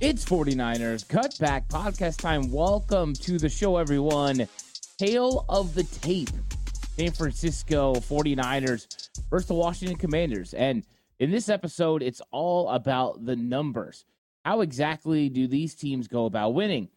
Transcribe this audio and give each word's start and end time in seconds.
It's 0.00 0.24
49ers 0.24 1.06
Cutback 1.06 1.68
Podcast 1.68 2.18
Time. 2.18 2.50
Welcome 2.50 3.14
to 3.14 3.38
the 3.38 3.48
show, 3.48 3.76
everyone. 3.76 4.48
Tale 4.98 5.44
of 5.48 5.74
the 5.74 5.84
tape. 5.84 6.30
San 6.96 7.12
Francisco 7.12 7.94
49ers 7.94 9.08
versus 9.30 9.46
the 9.46 9.54
Washington 9.54 9.96
Commanders. 9.96 10.52
And 10.52 10.84
in 11.20 11.30
this 11.30 11.48
episode, 11.48 12.02
it's 12.02 12.20
all 12.32 12.68
about 12.70 13.24
the 13.24 13.36
numbers. 13.36 14.04
How 14.44 14.62
exactly 14.62 15.28
do 15.28 15.46
these 15.46 15.74
teams 15.76 16.08
go 16.08 16.26
about 16.26 16.54
winning? 16.54 16.88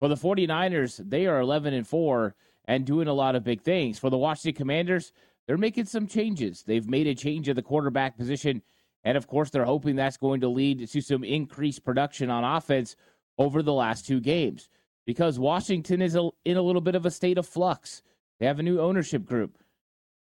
For 0.00 0.08
the 0.08 0.14
49ers, 0.14 1.08
they 1.08 1.26
are 1.26 1.40
11 1.40 1.74
and 1.74 1.86
4 1.86 2.34
and 2.64 2.86
doing 2.86 3.06
a 3.06 3.12
lot 3.12 3.36
of 3.36 3.44
big 3.44 3.62
things. 3.62 3.98
For 3.98 4.08
the 4.10 4.18
Washington 4.18 4.58
Commanders, 4.58 5.12
they're 5.46 5.58
making 5.58 5.84
some 5.84 6.06
changes. 6.06 6.64
They've 6.66 6.88
made 6.88 7.06
a 7.06 7.14
change 7.14 7.48
at 7.48 7.56
the 7.56 7.62
quarterback 7.62 8.16
position 8.16 8.62
and 9.06 9.16
of 9.16 9.28
course, 9.28 9.50
they're 9.50 9.64
hoping 9.64 9.94
that's 9.94 10.16
going 10.16 10.40
to 10.40 10.48
lead 10.48 10.88
to 10.88 11.00
some 11.00 11.22
increased 11.22 11.84
production 11.84 12.28
on 12.28 12.42
offense 12.42 12.96
over 13.38 13.62
the 13.62 13.72
last 13.72 14.04
two 14.04 14.18
games 14.18 14.68
because 15.06 15.38
Washington 15.38 16.02
is 16.02 16.18
in 16.44 16.56
a 16.56 16.62
little 16.62 16.80
bit 16.80 16.96
of 16.96 17.06
a 17.06 17.10
state 17.12 17.38
of 17.38 17.46
flux. 17.46 18.02
They 18.40 18.46
have 18.46 18.58
a 18.58 18.64
new 18.64 18.80
ownership 18.80 19.24
group. 19.24 19.58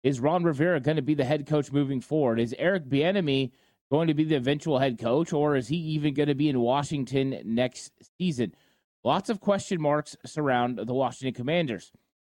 Is 0.03 0.19
Ron 0.19 0.43
Rivera 0.43 0.81
going 0.81 0.97
to 0.97 1.03
be 1.03 1.15
the 1.15 1.25
head 1.25 1.47
coach 1.47 1.71
moving 1.71 2.01
forward? 2.01 2.41
Is 2.41 2.57
Eric 2.59 2.87
Bieniemy 2.87 3.53
going 3.89 4.09
to 4.09 4.15
be 4.15 4.25
the 4.25 4.35
eventual 4.35 4.81
head 4.81 4.99
coach, 4.99 5.33
or 5.33 5.55
is 5.55 5.69
he 5.69 5.77
even 5.77 6.13
going 6.13 6.29
to 6.29 6.35
be 6.35 6.49
in 6.49 6.59
Washington 6.59 7.41
next 7.45 7.93
season? 8.19 8.53
Lots 9.05 9.31
of 9.31 9.39
question 9.39 9.81
marks 9.81 10.17
surround 10.27 10.79
the 10.79 10.95
Washington 10.95 11.35
Commanders, 11.35 11.93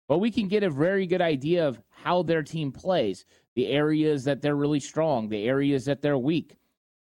but 0.08 0.16
we 0.16 0.30
can 0.30 0.48
get 0.48 0.62
a 0.62 0.70
very 0.70 1.06
good 1.06 1.20
idea 1.20 1.68
of 1.68 1.78
how 1.90 2.22
their 2.22 2.42
team 2.42 2.72
plays 2.72 3.26
the 3.58 3.66
areas 3.66 4.22
that 4.22 4.40
they're 4.40 4.54
really 4.54 4.78
strong, 4.78 5.28
the 5.28 5.48
areas 5.48 5.84
that 5.86 6.00
they're 6.00 6.16
weak. 6.16 6.56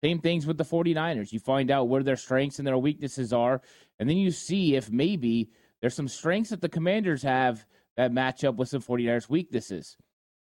Same 0.04 0.20
things 0.20 0.46
with 0.46 0.56
the 0.56 0.64
49ers. 0.64 1.32
You 1.32 1.40
find 1.40 1.68
out 1.68 1.88
where 1.88 2.04
their 2.04 2.14
strengths 2.14 2.60
and 2.60 2.68
their 2.68 2.78
weaknesses 2.78 3.32
are, 3.32 3.60
and 3.98 4.08
then 4.08 4.18
you 4.18 4.30
see 4.30 4.76
if 4.76 4.88
maybe 4.88 5.50
there's 5.80 5.96
some 5.96 6.06
strengths 6.06 6.50
that 6.50 6.60
the 6.60 6.68
Commanders 6.68 7.24
have 7.24 7.66
that 7.96 8.12
match 8.12 8.44
up 8.44 8.54
with 8.54 8.68
some 8.68 8.80
49ers 8.80 9.28
weaknesses. 9.28 9.96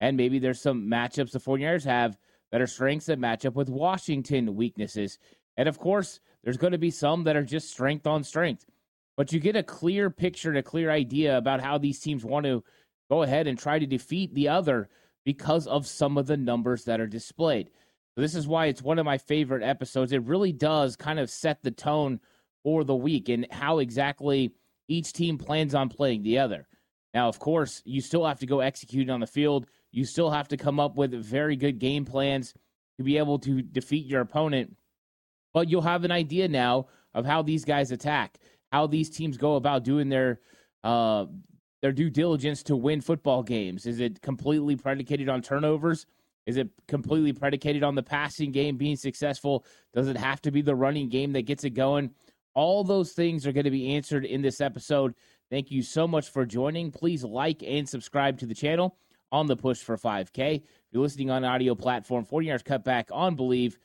And 0.01 0.17
maybe 0.17 0.39
there's 0.39 0.63
some 0.63 0.87
matchups 0.87 1.33
the 1.33 1.41
49ers 1.41 1.85
have 1.85 2.17
that 2.53 2.63
are 2.63 2.67
strengths 2.67 3.05
that 3.05 3.19
match 3.19 3.45
up 3.45 3.55
with 3.55 3.69
Washington 3.69 4.57
weaknesses. 4.57 5.19
And 5.59 5.69
of 5.69 5.79
course, 5.79 6.21
there's 6.43 6.57
going 6.57 6.73
to 6.73 6.79
be 6.79 6.91
some 6.91 7.25
that 7.25 7.37
are 7.37 7.45
just 7.45 7.71
strength 7.71 8.07
on 8.07 8.25
strength. 8.25 8.65
But 9.15 9.31
you 9.31 9.41
get 9.41 9.57
a 9.57 9.63
clear 9.63 10.09
picture 10.09 10.49
and 10.49 10.59
a 10.59 10.63
clear 10.63 10.91
idea 10.91 11.37
about 11.37 11.61
how 11.61 11.77
these 11.77 12.01
teams 12.01 12.25
want 12.25 12.47
to 12.47 12.65
go 13.11 13.25
ahead 13.25 13.47
and 13.47 13.59
try 13.59 13.79
to 13.79 13.87
defeat 13.87 14.33
the 14.33 14.49
other 14.49 14.89
because 15.29 15.67
of 15.67 15.87
some 15.87 16.17
of 16.17 16.27
the 16.27 16.39
numbers 16.39 16.85
that 16.85 17.03
are 17.03 17.07
displayed. 17.07 17.69
This 18.17 18.35
is 18.35 18.47
why 18.47 18.65
it's 18.65 18.81
one 18.81 18.99
of 18.99 19.05
my 19.05 19.19
favorite 19.19 19.63
episodes. 19.63 20.11
It 20.11 20.23
really 20.23 20.53
does 20.53 20.97
kind 20.97 21.19
of 21.19 21.29
set 21.29 21.63
the 21.63 21.71
tone 21.71 22.21
for 22.63 22.83
the 22.83 22.97
week 22.97 23.29
and 23.29 23.47
how 23.51 23.81
exactly 23.81 24.55
each 24.89 25.13
team 25.13 25.37
plans 25.37 25.75
on 25.75 25.91
playing 25.91 26.23
the 26.23 26.39
other. 26.39 26.67
Now, 27.13 27.29
of 27.29 27.39
course, 27.39 27.83
you 27.85 28.01
still 28.01 28.25
have 28.25 28.39
to 28.39 28.47
go 28.47 28.61
execute 28.61 29.11
on 29.11 29.21
the 29.21 29.27
field. 29.27 29.67
You 29.93 30.07
still 30.07 30.31
have 30.31 30.49
to 30.49 30.57
come 30.57 30.81
up 30.81 30.97
with 30.97 31.13
very 31.13 31.57
good 31.57 31.79
game 31.79 32.07
plans 32.07 32.55
to 32.97 33.05
be 33.05 33.19
able 33.19 33.39
to 33.41 33.61
defeat 33.61 34.07
your 34.07 34.23
opponent. 34.23 34.77
But 35.53 35.69
you'll 35.69 35.83
have 35.83 36.05
an 36.05 36.11
idea 36.11 36.49
now 36.49 36.87
of 37.13 37.27
how 37.27 37.43
these 37.43 37.67
guys 37.67 37.93
attack, 37.93 38.39
how 38.73 38.87
these 38.87 39.11
teams 39.11 39.37
go 39.37 39.57
about 39.57 39.85
doing 39.85 40.09
their 40.09 40.41
uh, 40.83 41.27
their 41.83 41.93
due 41.93 42.11
diligence 42.11 42.63
to 42.65 42.77
win 42.77 43.01
football 43.01 43.43
games? 43.43 43.87
Is 43.87 44.01
it 44.01 44.21
completely 44.23 44.77
predicated 44.77 45.29
on 45.29 45.43
turnovers? 45.43 46.07
Is 46.47 46.57
it 46.57 46.71
completely 46.87 47.33
predicated 47.33 47.83
on 47.83 47.95
the 47.95 48.03
passing 48.03 48.53
game 48.53 48.77
being 48.77 48.97
successful? 48.97 49.67
Does 49.93 50.09
it 50.09 50.17
have 50.17 50.41
to 50.43 50.51
be 50.51 50.63
the 50.63 50.75
running 50.75 51.09
game 51.09 51.33
that 51.33 51.43
gets 51.43 51.65
it 51.65 51.71
going? 51.71 52.11
All 52.55 52.83
those 52.85 53.13
things 53.13 53.47
are 53.47 53.53
going 53.53 53.65
to 53.65 53.71
be 53.71 53.95
answered 53.95 54.25
in 54.25 54.41
this 54.41 54.61
episode. 54.61 55.15
Thank 55.51 55.71
you 55.71 55.83
so 55.83 56.09
much 56.09 56.31
for 56.31 56.47
joining. 56.47 56.91
Please 56.91 57.23
like 57.23 57.63
and 57.63 57.89
subscribe 57.89 58.39
to 58.39 58.47
the 58.47 58.55
channel 58.55 58.97
on 59.31 59.47
the 59.47 59.57
push 59.57 59.79
for 59.79 59.97
5K. 59.97 60.57
If 60.57 60.63
you're 60.91 61.03
listening 61.03 61.31
on 61.31 61.45
audio 61.45 61.75
platform, 61.75 62.25
49ers 62.25 62.65
cutback 62.65 63.05
on 63.13 63.37
Bleav. 63.37 63.77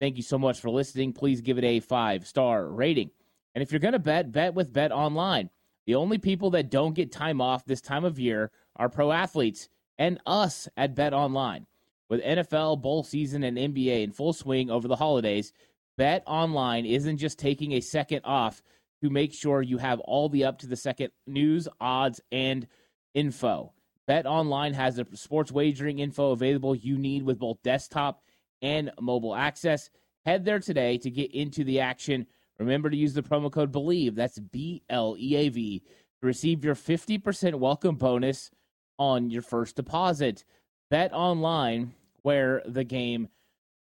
Thank 0.00 0.16
you 0.16 0.22
so 0.22 0.38
much 0.38 0.60
for 0.60 0.70
listening. 0.70 1.12
Please 1.12 1.40
give 1.40 1.58
it 1.58 1.64
a 1.64 1.80
five 1.80 2.26
star 2.26 2.66
rating. 2.66 3.10
And 3.54 3.62
if 3.62 3.72
you're 3.72 3.80
going 3.80 3.92
to 3.92 3.98
bet, 3.98 4.30
bet 4.30 4.54
with 4.54 4.72
Bet 4.72 4.92
Online. 4.92 5.50
The 5.86 5.94
only 5.94 6.18
people 6.18 6.50
that 6.50 6.70
don't 6.70 6.94
get 6.94 7.12
time 7.12 7.40
off 7.40 7.64
this 7.64 7.80
time 7.80 8.04
of 8.04 8.18
year 8.18 8.50
are 8.74 8.88
pro 8.88 9.12
athletes 9.12 9.68
and 9.98 10.20
us 10.26 10.68
at 10.76 10.94
Bet 10.94 11.14
Online. 11.14 11.66
With 12.08 12.22
NFL, 12.22 12.82
bowl 12.82 13.02
season, 13.02 13.42
and 13.42 13.56
NBA 13.56 14.02
in 14.02 14.12
full 14.12 14.32
swing 14.32 14.70
over 14.70 14.86
the 14.86 14.96
holidays, 14.96 15.52
Bet 15.96 16.22
Online 16.26 16.84
isn't 16.86 17.18
just 17.18 17.38
taking 17.38 17.72
a 17.72 17.80
second 17.80 18.22
off 18.24 18.62
to 19.02 19.10
make 19.10 19.32
sure 19.32 19.62
you 19.62 19.78
have 19.78 20.00
all 20.00 20.28
the 20.28 20.44
up 20.44 20.58
to 20.58 20.66
the 20.66 20.76
second 20.76 21.10
news, 21.26 21.68
odds, 21.80 22.20
and 22.30 22.66
info. 23.14 23.72
Bet 24.06 24.26
Online 24.26 24.74
has 24.74 24.96
the 24.96 25.06
sports 25.14 25.50
wagering 25.50 25.98
info 25.98 26.30
available 26.30 26.74
you 26.74 26.96
need 26.96 27.22
with 27.22 27.38
both 27.38 27.62
desktop 27.62 28.22
and 28.62 28.90
mobile 29.00 29.34
access. 29.34 29.90
Head 30.24 30.44
there 30.44 30.60
today 30.60 30.98
to 30.98 31.10
get 31.10 31.32
into 31.32 31.64
the 31.64 31.80
action 31.80 32.26
Remember 32.58 32.90
to 32.90 32.96
use 32.96 33.14
the 33.14 33.22
promo 33.22 33.50
code 33.50 33.72
BLEAV, 33.72 34.14
that's 34.14 34.38
B 34.38 34.82
L 34.88 35.16
E 35.18 35.36
A 35.36 35.48
V, 35.48 35.82
to 36.20 36.26
receive 36.26 36.64
your 36.64 36.74
50% 36.74 37.54
welcome 37.56 37.96
bonus 37.96 38.50
on 38.98 39.30
your 39.30 39.42
first 39.42 39.76
deposit. 39.76 40.44
Bet 40.90 41.12
online 41.12 41.92
where 42.22 42.62
the 42.64 42.84
game 42.84 43.28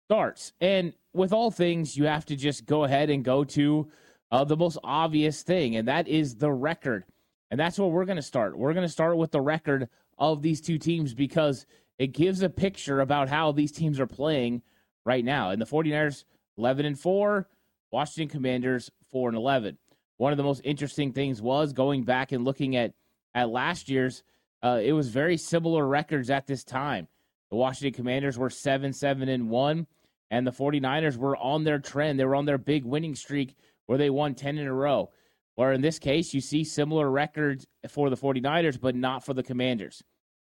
starts. 0.08 0.54
And 0.62 0.94
with 1.14 1.34
all 1.34 1.52
things, 1.52 1.98
you 1.98 2.06
have 2.06 2.26
to 2.26 2.36
just 2.36 2.66
go 2.66 2.84
ahead 2.84 3.10
and 3.10 3.24
go 3.24 3.44
to 3.46 3.90
uh, 4.32 4.44
the 4.44 4.58
most 4.58 4.78
obvious 4.84 5.42
thing, 5.42 5.76
and 5.76 5.88
that 5.88 6.08
is 6.08 6.36
the 6.36 6.52
record. 6.52 7.04
And 7.50 7.60
that's 7.60 7.78
where 7.78 7.90
we're 7.90 8.06
going 8.06 8.18
to 8.18 8.22
start. 8.22 8.58
We're 8.58 8.74
going 8.74 8.86
to 8.86 8.92
start 8.92 9.18
with 9.18 9.32
the 9.32 9.42
record 9.42 9.90
of 10.18 10.42
these 10.42 10.62
two 10.62 10.78
teams 10.78 11.14
because 11.14 11.66
it 12.00 12.08
gives 12.08 12.42
a 12.42 12.50
picture 12.50 13.02
about 13.02 13.28
how 13.28 13.52
these 13.52 13.72
teams 13.72 14.00
are 14.00 14.08
playing 14.08 14.62
right 15.06 15.26
now. 15.26 15.50
And 15.50 15.62
the 15.62 15.66
49ers, 15.66 16.24
11 16.58 16.86
and 16.86 17.00
4 17.00 17.48
Washington 17.92 18.30
Commanders 18.30 18.90
4 19.12 19.30
and 19.30 19.38
11. 19.38 19.78
One 20.18 20.32
of 20.32 20.38
the 20.38 20.44
most 20.44 20.62
interesting 20.64 21.14
things 21.14 21.42
was 21.42 21.74
going 21.74 22.04
back 22.04 22.32
and 22.32 22.46
looking 22.46 22.76
at 22.76 22.94
at 23.34 23.50
last 23.50 23.90
year's 23.90 24.24
uh, 24.64 24.80
it 24.84 24.94
was 24.94 25.10
very 25.10 25.38
similar 25.38 25.88
records 25.88 26.30
at 26.30 26.46
this 26.46 26.64
time. 26.64 27.08
The 27.50 27.56
Washington 27.56 27.98
Commanders 27.98 28.38
were 28.38 28.50
7 28.50 28.94
7 28.94 29.30
and 29.30 29.50
1 29.50 29.88
and 30.30 30.48
the 30.48 30.52
49ers 30.52 31.18
were 31.18 31.36
on 31.38 31.64
their 31.64 31.80
trend. 31.80 32.20
They 32.20 32.26
were 32.26 32.36
on 32.36 32.46
their 32.46 32.58
big 32.58 32.86
winning 32.86 33.16
streak 33.16 33.56
where 33.86 33.98
they 33.98 34.10
won 34.10 34.34
10 34.34 34.58
in 34.58 34.68
a 34.68 34.74
row. 34.74 35.12
Where 35.56 35.74
in 35.74 35.82
this 35.82 36.00
case, 36.00 36.34
you 36.34 36.40
see 36.40 36.64
similar 36.64 37.12
records 37.12 37.68
for 37.90 38.10
the 38.10 38.16
49ers, 38.16 38.80
but 38.80 38.96
not 38.96 39.26
for 39.26 39.34
the 39.34 39.44
Commanders. 39.44 40.02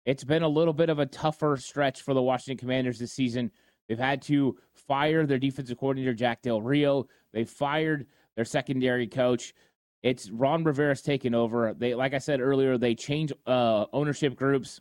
It's 0.06 0.24
been 0.24 0.42
a 0.42 0.48
little 0.48 0.72
bit 0.72 0.88
of 0.88 0.98
a 0.98 1.06
tougher 1.06 1.56
stretch 1.58 2.00
for 2.00 2.14
the 2.14 2.22
Washington 2.22 2.58
Commanders 2.58 2.98
this 2.98 3.12
season. 3.12 3.50
They've 3.88 3.98
had 3.98 4.22
to 4.22 4.56
fire 4.72 5.26
their 5.26 5.38
defensive 5.38 5.78
coordinator, 5.78 6.14
Jack 6.14 6.42
Del 6.42 6.62
Rio. 6.62 7.06
They 7.32 7.44
fired 7.44 8.06
their 8.36 8.44
secondary 8.44 9.06
coach. 9.06 9.54
It's 10.02 10.30
Ron 10.30 10.64
Rivera's 10.64 11.02
taken 11.02 11.34
over. 11.34 11.74
They, 11.74 11.94
like 11.94 12.14
I 12.14 12.18
said 12.18 12.40
earlier, 12.40 12.76
they 12.76 12.94
change 12.94 13.32
uh, 13.46 13.86
ownership 13.92 14.36
groups. 14.36 14.80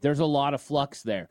There's 0.00 0.20
a 0.20 0.24
lot 0.26 0.54
of 0.54 0.60
flux 0.60 1.02
there, 1.02 1.28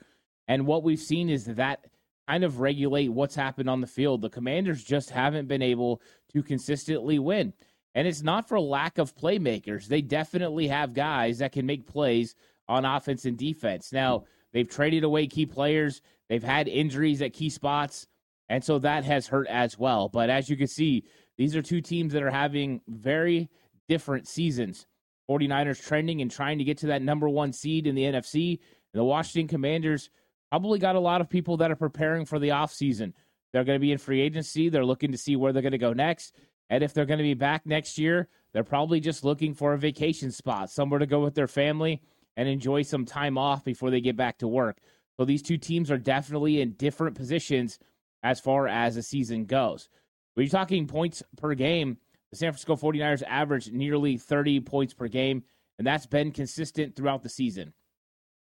and 0.48 0.68
what 0.68 0.84
we've 0.84 1.00
seen 1.00 1.30
is 1.30 1.46
that 1.46 1.86
kind 2.30 2.44
of 2.44 2.60
regulate 2.60 3.10
what's 3.10 3.36
happened 3.36 3.70
on 3.70 3.82
the 3.82 3.88
field. 3.88 4.22
The 4.22 4.30
Commanders 4.30 4.84
just 4.84 5.10
haven't 5.10 5.48
been 5.48 5.62
able 5.62 6.02
to 6.32 6.44
consistently 6.44 7.20
win, 7.20 7.54
and 7.96 8.08
it's 8.08 8.22
not 8.22 8.48
for 8.48 8.60
lack 8.60 8.98
of 8.98 9.16
playmakers. 9.16 9.88
They 9.88 10.02
definitely 10.02 10.68
have 10.68 10.94
guys 10.94 11.40
that 11.40 11.52
can 11.52 11.66
make 11.66 11.88
plays 11.88 12.36
on 12.70 12.86
offense 12.86 13.26
and 13.26 13.38
defense. 13.38 13.92
Now 13.92 14.26
they've 14.54 14.68
traded 14.68 15.04
away 15.04 15.28
key 15.28 15.46
players. 15.46 16.02
They've 16.30 16.44
had 16.44 16.68
injuries 16.68 17.22
at 17.22 17.34
key 17.34 17.50
spots. 17.50 18.08
And 18.50 18.64
so 18.64 18.80
that 18.80 19.06
has 19.06 19.28
hurt 19.28 19.48
as 19.48 19.78
well. 19.78 20.10
But 20.10 20.30
as 20.30 20.50
you 20.50 20.58
can 20.58 20.68
see, 20.68 21.06
these 21.38 21.56
are 21.56 21.62
two 21.62 21.82
teams 21.82 22.14
that 22.14 22.24
are 22.24 22.32
having 22.32 22.82
very 22.88 23.50
different 23.88 24.28
seasons. 24.28 24.86
49ers 25.30 25.82
trending 25.82 26.22
and 26.22 26.30
trying 26.30 26.58
to 26.58 26.64
get 26.64 26.78
to 26.80 26.88
that 26.88 27.02
number 27.02 27.30
one 27.30 27.54
seed 27.54 27.88
in 27.88 27.96
the 27.96 28.04
NFC. 28.04 28.60
And 28.94 29.00
the 29.00 29.04
Washington 29.04 29.48
Commanders 29.48 30.10
probably 30.50 30.80
got 30.80 30.96
a 30.96 31.00
lot 31.00 31.22
of 31.22 31.30
people 31.30 31.58
that 31.58 31.72
are 31.72 31.76
preparing 31.78 32.26
for 32.26 32.40
the 32.40 32.50
offseason. 32.50 33.14
They're 33.54 33.64
going 33.64 33.78
to 33.78 33.82
be 33.82 33.92
in 33.92 33.98
free 33.98 34.22
agency. 34.22 34.70
They're 34.70 34.86
looking 34.86 35.12
to 35.14 35.18
see 35.18 35.36
where 35.36 35.54
they're 35.54 35.62
going 35.62 35.72
to 35.72 35.78
go 35.78 35.94
next. 35.94 36.36
And 36.70 36.84
if 36.84 36.94
they're 36.94 37.06
going 37.06 37.20
to 37.20 37.24
be 37.24 37.34
back 37.34 37.66
next 37.66 37.98
year, 37.98 38.28
they're 38.54 38.64
probably 38.64 39.00
just 39.00 39.24
looking 39.24 39.54
for 39.54 39.74
a 39.74 39.78
vacation 39.78 40.32
spot, 40.32 40.70
somewhere 40.70 41.00
to 41.00 41.06
go 41.06 41.22
with 41.22 41.36
their 41.36 41.48
family 41.48 42.02
and 42.38 42.48
enjoy 42.48 42.82
some 42.82 43.06
time 43.06 43.38
off 43.38 43.64
before 43.64 43.90
they 43.90 44.02
get 44.02 44.16
back 44.16 44.38
to 44.40 44.48
work. 44.48 44.78
So 45.18 45.26
these 45.26 45.42
two 45.42 45.58
teams 45.58 45.92
are 45.92 45.98
definitely 45.98 46.62
in 46.62 46.74
different 46.74 47.16
positions 47.16 47.80
as 48.24 48.40
far 48.40 48.68
as 48.68 48.96
the 48.96 49.04
season 49.04 49.46
goes. 49.46 49.90
When 50.34 50.46
you're 50.46 50.52
talking 50.52 50.88
points 50.88 51.22
per 51.38 51.54
game, 51.54 51.98
the 52.32 52.38
San 52.38 52.52
Francisco 52.52 52.76
49ers 52.76 53.24
average 53.28 53.72
nearly 53.72 54.18
30 54.18 54.62
points 54.62 54.94
per 54.94 55.08
game, 55.08 55.44
and 55.78 55.86
that's 55.86 56.06
been 56.06 56.32
consistent 56.32 56.96
throughout 56.96 57.24
the 57.24 57.30
season. 57.30 57.74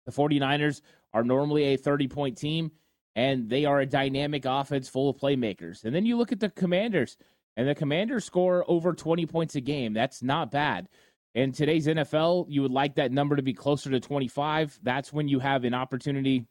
The 0.07 0.13
49ers 0.13 0.81
are 1.13 1.25
normally 1.25 1.65
a 1.65 1.77
30 1.77 2.09
point 2.09 2.39
team, 2.39 2.73
and 3.15 3.49
they 3.49 3.65
are 3.65 3.81
a 3.81 3.87
dynamic 3.87 4.45
offense 4.47 4.89
full 4.89 5.11
of 5.11 5.17
playmakers. 5.17 5.85
And 5.85 5.95
then 5.95 6.07
you 6.07 6.17
look 6.17 6.33
at 6.33 6.41
the 6.41 6.51
Commanders, 6.51 7.17
and 7.57 7.69
the 7.69 7.75
Commanders 7.75 8.25
score 8.25 8.65
over 8.67 8.93
20 8.93 9.27
points 9.27 9.55
a 9.55 9.61
game. 9.61 9.93
That's 9.93 10.23
not 10.23 10.51
bad. 10.51 10.89
In 11.35 11.51
today's 11.51 11.89
NFL, 11.89 12.47
you 12.49 12.63
would 12.63 12.71
like 12.71 12.95
that 12.95 13.11
number 13.11 13.35
to 13.35 13.43
be 13.43 13.55
closer 13.55 13.91
to 13.91 13.99
25. 13.99 14.79
That's 14.83 15.13
when 15.13 15.27
you 15.27 15.41
have 15.41 15.65
an 15.65 15.75
opportunity 15.75 16.47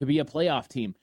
to 0.00 0.06
be 0.06 0.20
a 0.20 0.24
playoff 0.24 0.68
team. 0.68 0.94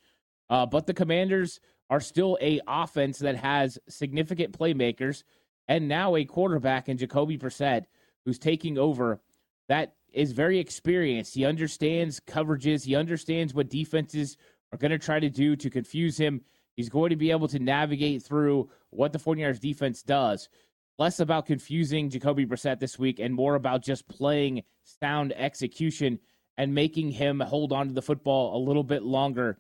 Uh, 0.49 0.65
but 0.65 0.87
the 0.87 0.95
Commanders 0.95 1.59
are 1.91 1.99
still 1.99 2.39
a 2.41 2.59
offense 2.67 3.19
that 3.19 3.35
has 3.35 3.77
significant 3.87 4.57
playmakers 4.57 5.23
and 5.67 5.87
now 5.87 6.15
a 6.15 6.25
quarterback 6.25 6.89
in 6.89 6.97
Jacoby 6.97 7.37
Brissett 7.37 7.85
who's 8.25 8.39
taking 8.39 8.79
over 8.79 9.21
that 9.69 9.93
is 10.11 10.31
very 10.31 10.57
experienced. 10.57 11.35
He 11.35 11.45
understands 11.45 12.19
coverages. 12.19 12.83
He 12.83 12.95
understands 12.95 13.53
what 13.53 13.69
defenses 13.69 14.37
are 14.71 14.77
going 14.77 14.91
to 14.91 14.97
try 14.97 15.19
to 15.19 15.29
do 15.29 15.55
to 15.55 15.69
confuse 15.69 16.17
him. 16.17 16.41
He's 16.75 16.89
going 16.89 17.09
to 17.11 17.15
be 17.15 17.31
able 17.31 17.47
to 17.49 17.59
navigate 17.59 18.23
through 18.23 18.69
what 18.89 19.11
the 19.11 19.19
49ers 19.19 19.59
defense 19.59 20.03
does. 20.03 20.49
Less 20.99 21.19
about 21.19 21.45
confusing 21.45 22.09
Jacoby 22.09 22.45
Brissett 22.45 22.79
this 22.79 22.97
week 22.97 23.19
and 23.19 23.33
more 23.33 23.55
about 23.55 23.83
just 23.83 24.07
playing 24.07 24.63
sound 24.83 25.31
execution 25.33 26.19
and 26.57 26.73
making 26.73 27.11
him 27.11 27.39
hold 27.39 27.71
on 27.71 27.87
to 27.87 27.93
the 27.93 28.01
football 28.01 28.57
a 28.57 28.65
little 28.65 28.83
bit 28.83 29.03
longer 29.03 29.59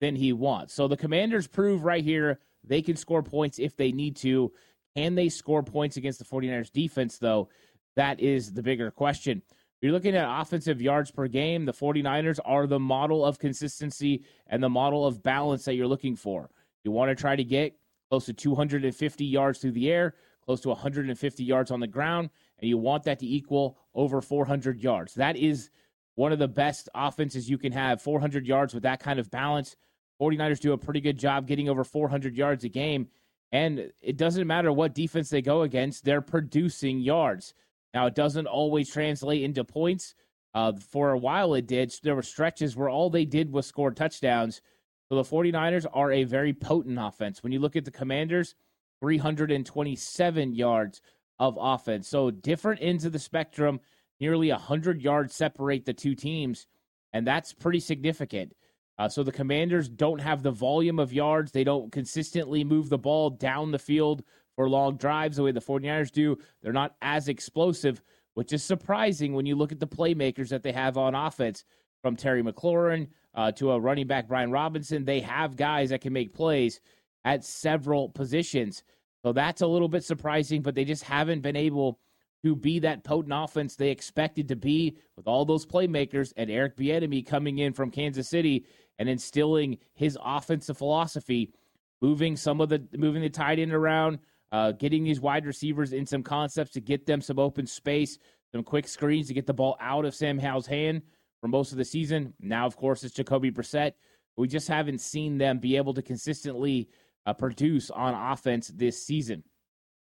than 0.00 0.14
he 0.14 0.32
wants. 0.32 0.74
So 0.74 0.86
the 0.86 0.96
Commanders 0.96 1.48
prove 1.48 1.82
right 1.82 2.04
here 2.04 2.38
they 2.62 2.82
can 2.82 2.96
score 2.96 3.22
points 3.22 3.58
if 3.58 3.76
they 3.76 3.92
need 3.92 4.16
to. 4.16 4.52
Can 4.96 5.14
they 5.14 5.28
score 5.28 5.62
points 5.62 5.96
against 5.96 6.18
the 6.18 6.24
49ers 6.24 6.72
defense, 6.72 7.18
though? 7.18 7.48
That 7.96 8.20
is 8.20 8.52
the 8.52 8.62
bigger 8.62 8.90
question. 8.90 9.42
You're 9.80 9.92
looking 9.92 10.16
at 10.16 10.40
offensive 10.40 10.80
yards 10.80 11.10
per 11.10 11.28
game. 11.28 11.64
The 11.64 11.72
49ers 11.72 12.38
are 12.44 12.66
the 12.66 12.80
model 12.80 13.24
of 13.24 13.38
consistency 13.38 14.24
and 14.46 14.62
the 14.62 14.68
model 14.68 15.06
of 15.06 15.22
balance 15.22 15.64
that 15.64 15.74
you're 15.74 15.86
looking 15.86 16.16
for. 16.16 16.50
You 16.82 16.92
want 16.92 17.10
to 17.10 17.14
try 17.14 17.36
to 17.36 17.44
get 17.44 17.76
close 18.08 18.26
to 18.26 18.32
250 18.32 19.24
yards 19.24 19.58
through 19.58 19.72
the 19.72 19.90
air, 19.90 20.14
close 20.46 20.60
to 20.60 20.68
150 20.68 21.44
yards 21.44 21.70
on 21.70 21.80
the 21.80 21.86
ground, 21.86 22.30
and 22.60 22.68
you 22.68 22.78
want 22.78 23.02
that 23.04 23.18
to 23.18 23.26
equal 23.26 23.76
over 23.94 24.20
400 24.20 24.80
yards. 24.80 25.14
That 25.14 25.36
is 25.36 25.70
one 26.14 26.32
of 26.32 26.38
the 26.38 26.48
best 26.48 26.88
offenses 26.94 27.50
you 27.50 27.58
can 27.58 27.72
have 27.72 28.00
400 28.00 28.46
yards 28.46 28.72
with 28.72 28.84
that 28.84 29.00
kind 29.00 29.18
of 29.18 29.30
balance. 29.30 29.76
49ers 30.20 30.60
do 30.60 30.72
a 30.72 30.78
pretty 30.78 31.00
good 31.00 31.18
job 31.18 31.46
getting 31.46 31.68
over 31.68 31.84
400 31.84 32.36
yards 32.36 32.64
a 32.64 32.68
game. 32.68 33.08
And 33.52 33.92
it 34.00 34.16
doesn't 34.16 34.46
matter 34.46 34.72
what 34.72 34.94
defense 34.94 35.28
they 35.28 35.42
go 35.42 35.62
against, 35.62 36.04
they're 36.04 36.22
producing 36.22 37.00
yards. 37.00 37.54
Now, 37.92 38.06
it 38.06 38.14
doesn't 38.14 38.46
always 38.46 38.90
translate 38.90 39.42
into 39.42 39.64
points. 39.64 40.14
Uh, 40.54 40.72
for 40.90 41.10
a 41.10 41.18
while, 41.18 41.54
it 41.54 41.66
did. 41.66 41.92
There 42.02 42.14
were 42.14 42.22
stretches 42.22 42.76
where 42.76 42.88
all 42.88 43.10
they 43.10 43.24
did 43.24 43.52
was 43.52 43.66
score 43.66 43.90
touchdowns. 43.90 44.62
So 45.08 45.16
the 45.16 45.22
49ers 45.22 45.86
are 45.92 46.10
a 46.10 46.24
very 46.24 46.52
potent 46.52 46.98
offense. 46.98 47.42
When 47.42 47.52
you 47.52 47.60
look 47.60 47.76
at 47.76 47.84
the 47.84 47.90
Commanders, 47.90 48.54
327 49.00 50.54
yards 50.54 51.00
of 51.38 51.58
offense. 51.60 52.08
So 52.08 52.30
different 52.30 52.80
ends 52.82 53.04
of 53.04 53.12
the 53.12 53.18
spectrum, 53.18 53.80
nearly 54.20 54.50
100 54.50 55.02
yards 55.02 55.34
separate 55.34 55.84
the 55.84 55.92
two 55.92 56.14
teams, 56.14 56.66
and 57.12 57.26
that's 57.26 57.52
pretty 57.52 57.80
significant. 57.80 58.54
Uh, 58.98 59.08
so 59.08 59.22
the 59.22 59.32
Commanders 59.32 59.88
don't 59.88 60.20
have 60.20 60.42
the 60.42 60.50
volume 60.50 60.98
of 60.98 61.12
yards. 61.12 61.52
They 61.52 61.64
don't 61.64 61.92
consistently 61.92 62.64
move 62.64 62.88
the 62.88 62.98
ball 62.98 63.30
down 63.30 63.70
the 63.70 63.78
field 63.78 64.22
for 64.54 64.68
long 64.70 64.96
drives 64.96 65.36
the 65.36 65.42
way 65.42 65.52
the 65.52 65.60
49ers 65.60 66.10
do. 66.10 66.38
They're 66.62 66.72
not 66.72 66.96
as 67.02 67.28
explosive, 67.28 68.02
which 68.34 68.54
is 68.54 68.64
surprising 68.64 69.34
when 69.34 69.44
you 69.44 69.54
look 69.54 69.70
at 69.70 69.80
the 69.80 69.86
playmakers 69.86 70.48
that 70.48 70.62
they 70.62 70.72
have 70.72 70.96
on 70.96 71.14
offense 71.14 71.64
from 72.00 72.16
Terry 72.16 72.42
McLaurin 72.42 73.08
uh, 73.34 73.52
to 73.52 73.72
a 73.72 73.80
running 73.80 74.06
back, 74.06 74.28
Brian 74.28 74.50
Robinson. 74.50 75.04
They 75.04 75.20
have 75.20 75.56
guys 75.56 75.90
that 75.90 76.00
can 76.00 76.14
make 76.14 76.32
plays 76.32 76.80
at 77.26 77.44
several 77.44 78.08
positions. 78.08 78.84
So 79.22 79.32
that's 79.32 79.60
a 79.60 79.66
little 79.66 79.88
bit 79.88 80.04
surprising, 80.04 80.62
but 80.62 80.74
they 80.74 80.84
just 80.84 81.02
haven't 81.02 81.42
been 81.42 81.56
able 81.56 81.98
to 82.44 82.54
be 82.54 82.78
that 82.78 83.02
potent 83.02 83.34
offense 83.34 83.74
they 83.74 83.90
expected 83.90 84.46
to 84.48 84.56
be 84.56 84.96
with 85.16 85.26
all 85.26 85.44
those 85.44 85.66
playmakers 85.66 86.32
and 86.36 86.48
Eric 86.48 86.76
Bieniemy 86.76 87.26
coming 87.26 87.58
in 87.58 87.72
from 87.72 87.90
Kansas 87.90 88.28
City 88.28 88.64
and 89.00 89.08
instilling 89.08 89.78
his 89.94 90.16
offensive 90.24 90.78
philosophy, 90.78 91.52
moving 92.00 92.36
some 92.36 92.60
of 92.60 92.68
the 92.68 92.86
moving 92.96 93.22
the 93.22 93.28
tight 93.28 93.58
end 93.58 93.72
around, 93.72 94.20
uh, 94.52 94.70
getting 94.72 95.02
these 95.02 95.20
wide 95.20 95.44
receivers 95.44 95.92
in 95.92 96.06
some 96.06 96.22
concepts 96.22 96.70
to 96.72 96.80
get 96.80 97.06
them 97.06 97.20
some 97.20 97.40
open 97.40 97.66
space, 97.66 98.18
some 98.52 98.62
quick 98.62 98.86
screens 98.86 99.26
to 99.26 99.34
get 99.34 99.46
the 99.46 99.52
ball 99.52 99.76
out 99.80 100.04
of 100.04 100.14
Sam 100.14 100.38
Howell's 100.38 100.68
hand 100.68 101.02
for 101.40 101.48
most 101.48 101.72
of 101.72 101.78
the 101.78 101.84
season. 101.84 102.32
Now, 102.38 102.66
of 102.66 102.76
course, 102.76 103.02
it's 103.02 103.14
Jacoby 103.14 103.50
Brissett. 103.50 103.94
We 104.36 104.46
just 104.46 104.68
haven't 104.68 105.00
seen 105.00 105.38
them 105.38 105.58
be 105.58 105.76
able 105.76 105.94
to 105.94 106.02
consistently 106.02 106.88
uh, 107.26 107.34
produce 107.34 107.90
on 107.90 108.14
offense 108.14 108.68
this 108.68 109.04
season. 109.04 109.42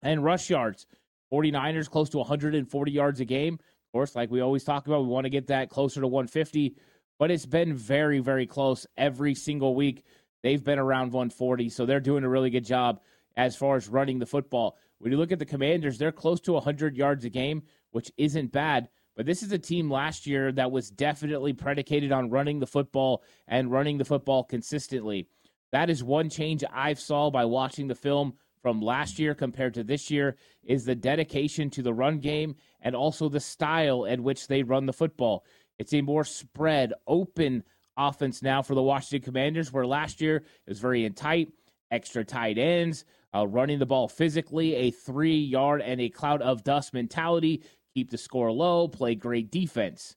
And 0.02 0.24
rush 0.24 0.50
yards, 0.50 0.86
49ers 1.32 1.88
close 1.88 2.10
to 2.10 2.18
140 2.18 2.90
yards 2.90 3.20
a 3.20 3.24
game. 3.24 3.54
Of 3.54 3.92
course, 3.92 4.16
like 4.16 4.30
we 4.30 4.40
always 4.40 4.64
talk 4.64 4.86
about, 4.86 5.02
we 5.02 5.08
want 5.08 5.24
to 5.24 5.30
get 5.30 5.48
that 5.48 5.70
closer 5.70 6.00
to 6.00 6.06
150, 6.06 6.76
but 7.18 7.30
it's 7.30 7.46
been 7.46 7.74
very, 7.74 8.18
very 8.18 8.46
close 8.46 8.86
every 8.96 9.34
single 9.34 9.74
week. 9.74 10.04
They've 10.42 10.62
been 10.62 10.78
around 10.78 11.12
140, 11.12 11.68
so 11.68 11.86
they're 11.86 12.00
doing 12.00 12.24
a 12.24 12.28
really 12.28 12.50
good 12.50 12.64
job 12.64 13.00
as 13.36 13.54
far 13.54 13.76
as 13.76 13.88
running 13.88 14.18
the 14.18 14.26
football. 14.26 14.76
When 14.98 15.12
you 15.12 15.18
look 15.18 15.32
at 15.32 15.38
the 15.38 15.46
Commanders, 15.46 15.98
they're 15.98 16.12
close 16.12 16.40
to 16.42 16.52
100 16.52 16.96
yards 16.96 17.24
a 17.24 17.30
game, 17.30 17.62
which 17.90 18.10
isn't 18.16 18.52
bad. 18.52 18.88
But 19.14 19.26
this 19.26 19.42
is 19.42 19.52
a 19.52 19.58
team 19.58 19.90
last 19.90 20.26
year 20.26 20.52
that 20.52 20.72
was 20.72 20.90
definitely 20.90 21.52
predicated 21.52 22.12
on 22.12 22.30
running 22.30 22.60
the 22.60 22.66
football 22.66 23.22
and 23.46 23.70
running 23.70 23.98
the 23.98 24.04
football 24.04 24.42
consistently. 24.42 25.28
That 25.72 25.90
is 25.90 26.04
one 26.04 26.28
change 26.28 26.62
I've 26.70 27.00
saw 27.00 27.30
by 27.30 27.46
watching 27.46 27.88
the 27.88 27.94
film 27.94 28.34
from 28.62 28.80
last 28.80 29.18
year 29.18 29.34
compared 29.34 29.74
to 29.74 29.82
this 29.82 30.10
year 30.10 30.36
is 30.62 30.84
the 30.84 30.94
dedication 30.94 31.68
to 31.70 31.82
the 31.82 31.92
run 31.92 32.18
game 32.18 32.54
and 32.80 32.94
also 32.94 33.28
the 33.28 33.40
style 33.40 34.06
at 34.06 34.20
which 34.20 34.46
they 34.46 34.62
run 34.62 34.86
the 34.86 34.92
football. 34.92 35.44
It's 35.78 35.94
a 35.94 36.00
more 36.00 36.24
spread, 36.24 36.92
open 37.06 37.64
offense 37.96 38.42
now 38.42 38.62
for 38.62 38.74
the 38.74 38.82
Washington 38.82 39.24
Commanders, 39.24 39.72
where 39.72 39.86
last 39.86 40.20
year 40.20 40.36
it 40.36 40.68
was 40.68 40.78
very 40.78 41.04
in 41.04 41.14
tight, 41.14 41.48
extra 41.90 42.24
tight 42.24 42.58
ends, 42.58 43.04
uh, 43.34 43.46
running 43.46 43.78
the 43.78 43.86
ball 43.86 44.08
physically, 44.08 44.74
a 44.74 44.90
three 44.90 45.38
yard 45.38 45.82
and 45.82 46.00
a 46.00 46.08
cloud 46.08 46.42
of 46.42 46.62
dust 46.62 46.94
mentality, 46.94 47.62
keep 47.94 48.10
the 48.10 48.18
score 48.18 48.52
low, 48.52 48.86
play 48.88 49.14
great 49.14 49.50
defense. 49.50 50.16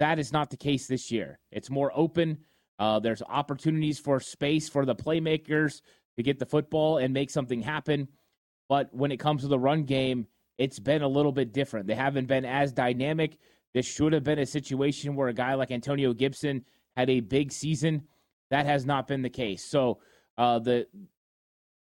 That 0.00 0.18
is 0.18 0.32
not 0.32 0.50
the 0.50 0.56
case 0.56 0.88
this 0.88 1.12
year. 1.12 1.38
It's 1.52 1.70
more 1.70 1.92
open. 1.94 2.38
Uh, 2.78 2.98
there's 2.98 3.22
opportunities 3.22 3.98
for 3.98 4.20
space 4.20 4.68
for 4.68 4.84
the 4.84 4.94
playmakers 4.94 5.80
to 6.16 6.22
get 6.22 6.38
the 6.38 6.46
football 6.46 6.98
and 6.98 7.12
make 7.12 7.30
something 7.30 7.60
happen. 7.60 8.08
But 8.68 8.92
when 8.92 9.12
it 9.12 9.18
comes 9.18 9.42
to 9.42 9.48
the 9.48 9.58
run 9.58 9.84
game, 9.84 10.26
it's 10.58 10.78
been 10.78 11.02
a 11.02 11.08
little 11.08 11.32
bit 11.32 11.52
different. 11.52 11.86
They 11.86 11.94
haven't 11.94 12.26
been 12.26 12.44
as 12.44 12.72
dynamic. 12.72 13.38
This 13.74 13.86
should 13.86 14.12
have 14.12 14.24
been 14.24 14.38
a 14.38 14.46
situation 14.46 15.16
where 15.16 15.28
a 15.28 15.34
guy 15.34 15.54
like 15.54 15.70
Antonio 15.70 16.12
Gibson 16.12 16.64
had 16.96 17.10
a 17.10 17.20
big 17.20 17.52
season. 17.52 18.04
That 18.50 18.66
has 18.66 18.86
not 18.86 19.08
been 19.08 19.22
the 19.22 19.30
case. 19.30 19.64
So 19.64 19.98
uh, 20.38 20.60
the 20.60 20.86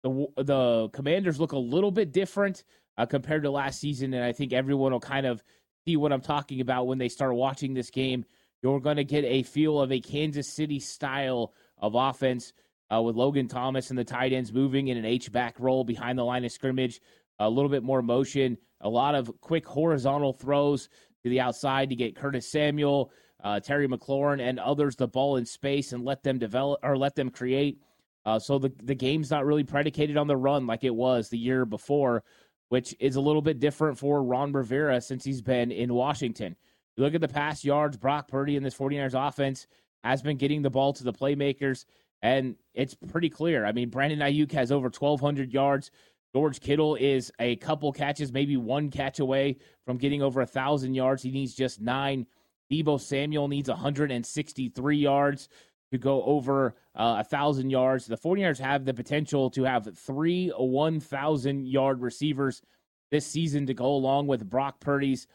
the 0.04 0.28
the 0.38 0.90
Commanders 0.90 1.40
look 1.40 1.54
a 1.54 1.58
little 1.58 1.92
bit 1.92 2.12
different 2.12 2.64
uh, 2.98 3.06
compared 3.06 3.44
to 3.44 3.52
last 3.52 3.80
season, 3.80 4.14
and 4.14 4.24
I 4.24 4.34
think 4.34 4.54
everyone 4.54 4.92
will 4.92 5.00
kind 5.00 5.26
of 5.26 5.44
see 5.88 5.96
what 5.96 6.12
I'm 6.12 6.22
talking 6.22 6.62
about 6.62 6.88
when 6.88 6.98
they 6.98 7.10
start 7.10 7.36
watching 7.36 7.74
this 7.74 7.90
game. 7.90 8.26
You're 8.68 8.82
going 8.82 8.98
to 8.98 9.06
get 9.06 9.24
a 9.24 9.44
feel 9.44 9.80
of 9.80 9.94
a 9.94 10.02
Kansas 10.02 10.50
City 10.50 10.82
style 10.82 11.54
of 11.78 11.96
offense 11.96 12.52
uh, 12.94 13.02
with 13.02 13.16
Logan 13.16 13.48
Thomas 13.48 13.92
and 13.92 13.98
the 13.98 14.04
tight 14.04 14.34
ends 14.34 14.52
moving 14.52 14.90
in 14.90 14.98
an 14.98 15.06
H 15.06 15.32
back 15.32 15.58
role 15.58 15.86
behind 15.86 16.20
the 16.20 16.26
line 16.26 16.44
of 16.44 16.52
scrimmage. 16.52 17.00
A 17.40 17.50
little 17.50 17.70
bit 17.70 17.82
more 17.82 18.02
motion, 18.02 18.58
a 18.82 18.90
lot 18.90 19.16
of 19.16 19.32
quick 19.40 19.66
horizontal 19.66 20.34
throws 20.34 20.90
to 21.24 21.30
the 21.30 21.40
outside 21.40 21.88
to 21.92 21.96
get 21.96 22.18
Curtis 22.18 22.52
Samuel, 22.52 23.10
uh, 23.42 23.62
Terry 23.62 23.88
McLaurin, 23.88 24.42
and 24.42 24.60
others 24.60 24.98
the 24.98 25.08
ball 25.08 25.38
in 25.38 25.46
space 25.46 25.94
and 25.94 26.04
let 26.04 26.22
them 26.24 26.38
develop 26.38 26.82
or 26.84 26.98
let 26.98 27.16
them 27.16 27.30
create. 27.30 27.80
Uh, 28.26 28.38
so 28.38 28.60
the 28.60 28.74
the 28.84 28.96
game's 28.96 29.32
not 29.32 29.46
really 29.46 29.64
predicated 29.64 30.18
on 30.18 30.28
the 30.28 30.36
run 30.36 30.68
like 30.68 30.84
it 30.84 30.94
was 30.94 31.30
the 31.30 31.38
year 31.38 31.64
before, 31.64 32.22
which 32.68 32.94
is 33.00 33.16
a 33.16 33.22
little 33.22 33.42
bit 33.42 33.62
different 33.62 33.98
for 33.98 34.22
Ron 34.22 34.52
Rivera 34.52 35.00
since 35.00 35.24
he's 35.24 35.42
been 35.42 35.72
in 35.72 35.94
Washington. 35.94 36.58
You 36.98 37.04
look 37.04 37.14
at 37.14 37.22
the 37.22 37.28
past 37.28 37.64
yards, 37.64 37.96
Brock 37.96 38.28
Purdy 38.28 38.56
in 38.56 38.64
this 38.64 38.76
49ers 38.76 39.28
offense 39.28 39.68
has 40.04 40.24
been 40.24 40.38
getting 40.38 40.64
the 40.64 40.70
ball 40.72 40.94
to 40.94 41.04
the 41.04 41.14
playmakers, 41.14 41.86
and 42.24 42.56
it's 42.74 42.96
pretty 42.96 43.30
clear. 43.30 43.66
I 43.66 43.72
mean, 43.72 43.90
Brandon 43.90 44.20
Aiyuk 44.20 44.52
has 44.54 44.72
over 44.72 44.90
1,200 44.90 45.54
yards. 45.54 45.92
George 46.36 46.60
Kittle 46.60 46.96
is 46.96 47.32
a 47.40 47.56
couple 47.58 47.92
catches, 47.94 48.34
maybe 48.34 48.58
one 48.58 48.90
catch 48.90 49.20
away 49.20 49.58
from 49.86 49.98
getting 49.98 50.24
over 50.24 50.42
a 50.42 50.46
thousand 50.48 50.96
yards. 50.96 51.22
He 51.22 51.32
needs 51.32 51.54
just 51.54 51.80
nine. 51.80 52.26
Deebo 52.72 53.00
Samuel 53.00 53.48
needs 53.48 53.70
163 53.70 54.98
yards 54.98 55.50
to 55.92 55.98
go 55.98 56.24
over 56.24 56.76
uh, 56.96 57.18
a 57.20 57.24
thousand 57.24 57.70
yards. 57.70 58.08
The 58.08 58.18
49ers 58.18 58.60
have 58.60 58.86
the 58.86 58.94
potential 58.94 59.50
to 59.52 59.64
have 59.64 59.88
three 59.98 60.50
1,000 60.50 61.68
yard 61.68 62.02
receivers 62.02 62.62
this 63.10 63.26
season 63.26 63.68
to 63.68 63.74
go 63.74 63.86
along 63.86 64.28
with 64.28 64.50
Brock 64.50 64.80
Purdy's 64.80 65.28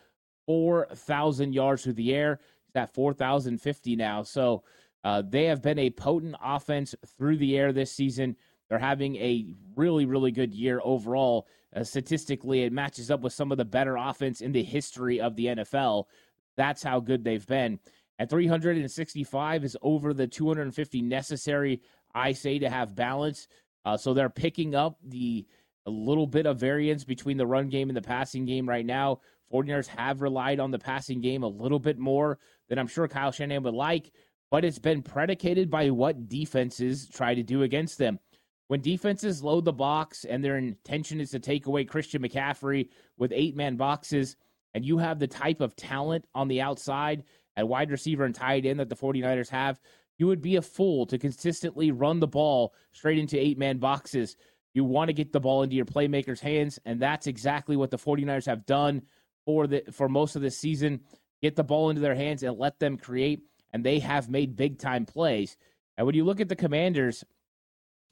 4,000 0.47 1.53
yards 1.53 1.85
through 1.85 1.95
the 1.95 2.15
air. 2.15 2.41
He's 2.67 2.81
at 2.81 2.95
4,050 2.95 3.97
now. 3.97 4.23
So 4.23 4.63
uh, 5.05 5.23
they 5.29 5.45
have 5.45 5.63
been 5.63 5.79
a 5.79 5.91
potent 5.91 6.37
offense 6.43 6.95
through 7.19 7.39
the 7.39 7.57
air 7.57 7.73
this 7.73 7.93
season. 7.93 8.37
They're 8.69 8.79
having 8.79 9.17
a 9.17 9.55
really, 9.77 10.07
really 10.07 10.31
good 10.31 10.55
year 10.55 10.81
overall. 10.83 11.47
Uh, 11.75 11.85
statistically, 11.85 12.63
it 12.63 12.73
matches 12.73 13.11
up 13.11 13.21
with 13.21 13.33
some 13.33 13.53
of 13.53 13.59
the 13.59 13.65
better 13.65 13.97
offense 13.97 14.41
in 14.41 14.53
the 14.53 14.63
history 14.63 15.21
of 15.21 15.37
the 15.37 15.47
NFL. 15.47 16.05
That's 16.57 16.83
how 16.83 17.01
good 17.01 17.25
they've 17.25 17.47
been. 17.47 17.81
At 18.19 18.31
365 18.31 19.65
is 19.65 19.77
over 19.83 20.15
the 20.15 20.27
250 20.27 21.03
necessary, 21.03 21.81
I 22.15 22.33
say, 22.33 22.59
to 22.59 22.71
have 22.71 22.95
balance. 22.95 23.49
Uh, 23.85 23.97
so 23.97 24.15
they're 24.15 24.31
picking 24.31 24.75
up 24.75 24.99
the 25.03 25.47
a 25.87 25.91
little 25.91 26.27
bit 26.27 26.47
of 26.47 26.59
variance 26.59 27.03
between 27.03 27.37
the 27.37 27.47
run 27.47 27.69
game 27.69 27.91
and 27.91 27.97
the 27.97 28.03
passing 28.03 28.45
game 28.45 28.69
right 28.69 28.87
now. 28.87 29.21
49ers 29.53 29.87
have 29.89 30.23
relied 30.23 30.61
on 30.61 30.71
the 30.71 30.79
passing 30.79 31.21
game 31.21 31.43
a 31.43 31.49
little 31.49 31.79
bit 31.79 31.99
more 31.99 32.39
than 32.69 32.79
I'm 32.79 32.87
sure 32.87 33.09
Kyle 33.09 33.33
Shanahan 33.33 33.63
would 33.65 33.75
like, 33.75 34.13
but 34.51 34.65
it's 34.65 34.79
been 34.79 35.03
predicated 35.03 35.71
by 35.71 35.91
what 35.91 36.29
defenses 36.29 37.09
try 37.09 37.35
to 37.35 37.43
do 37.43 37.63
against 37.63 37.99
them. 37.99 38.19
When 38.69 38.81
defenses 38.81 39.43
load 39.43 39.65
the 39.65 39.73
box 39.73 40.25
and 40.25 40.43
their 40.43 40.57
intention 40.57 41.21
is 41.21 41.31
to 41.31 41.39
take 41.39 41.67
away 41.67 41.85
Christian 41.85 42.23
McCaffrey 42.23 42.89
with 43.19 43.33
eight 43.35 43.55
man 43.55 43.77
boxes, 43.77 44.37
and 44.75 44.85
you 44.85 44.99
have 44.99 45.19
the 45.19 45.27
type 45.27 45.61
of 45.61 45.77
talent 45.77 46.25
on 46.35 46.49
the 46.49 46.61
outside 46.61 47.25
at 47.57 47.69
wide 47.69 47.91
receiver 47.91 48.25
and 48.25 48.35
tight 48.35 48.65
end 48.65 48.81
that 48.81 48.89
the 48.89 48.97
49ers 48.97 49.51
have, 49.51 49.81
you 50.19 50.27
would 50.27 50.41
be 50.41 50.57
a 50.57 50.63
fool 50.63 51.05
to 51.07 51.19
consistently 51.19 51.91
run 51.91 52.21
the 52.21 52.27
ball 52.27 52.75
straight 52.93 53.19
into 53.19 53.39
eight 53.39 53.59
man 53.59 53.79
boxes. 53.79 54.37
You 54.75 54.85
want 54.85 55.09
to 55.09 55.15
get 55.15 55.33
the 55.33 55.41
ball 55.41 55.63
into 55.63 55.77
your 55.77 55.85
playmakers' 55.85 56.41
hands, 56.41 56.79
and 56.87 57.01
that's 57.01 57.27
exactly 57.27 57.77
what 57.77 57.91
the 57.91 57.99
49ers 57.99 58.47
have 58.47 58.65
done 58.65 59.03
for 59.45 59.67
the 59.67 59.83
for 59.93 60.09
most 60.09 60.37
of 60.37 60.43
the 60.43 60.51
season. 60.51 61.01
Get 61.41 61.57
the 61.57 61.65
ball 61.65 61.91
into 61.91 62.01
their 62.01 62.15
hands 62.15 62.43
and 62.43 62.57
let 62.59 62.79
them 62.79 62.97
create, 62.97 63.41
and 63.73 63.85
they 63.85 63.99
have 63.99 64.29
made 64.29 64.57
big 64.57 64.79
time 64.79 65.05
plays. 65.05 65.57
And 65.97 66.07
when 66.07 66.15
you 66.15 66.25
look 66.25 66.41
at 66.41 66.49
the 66.49 66.57
Commanders, 66.57 67.25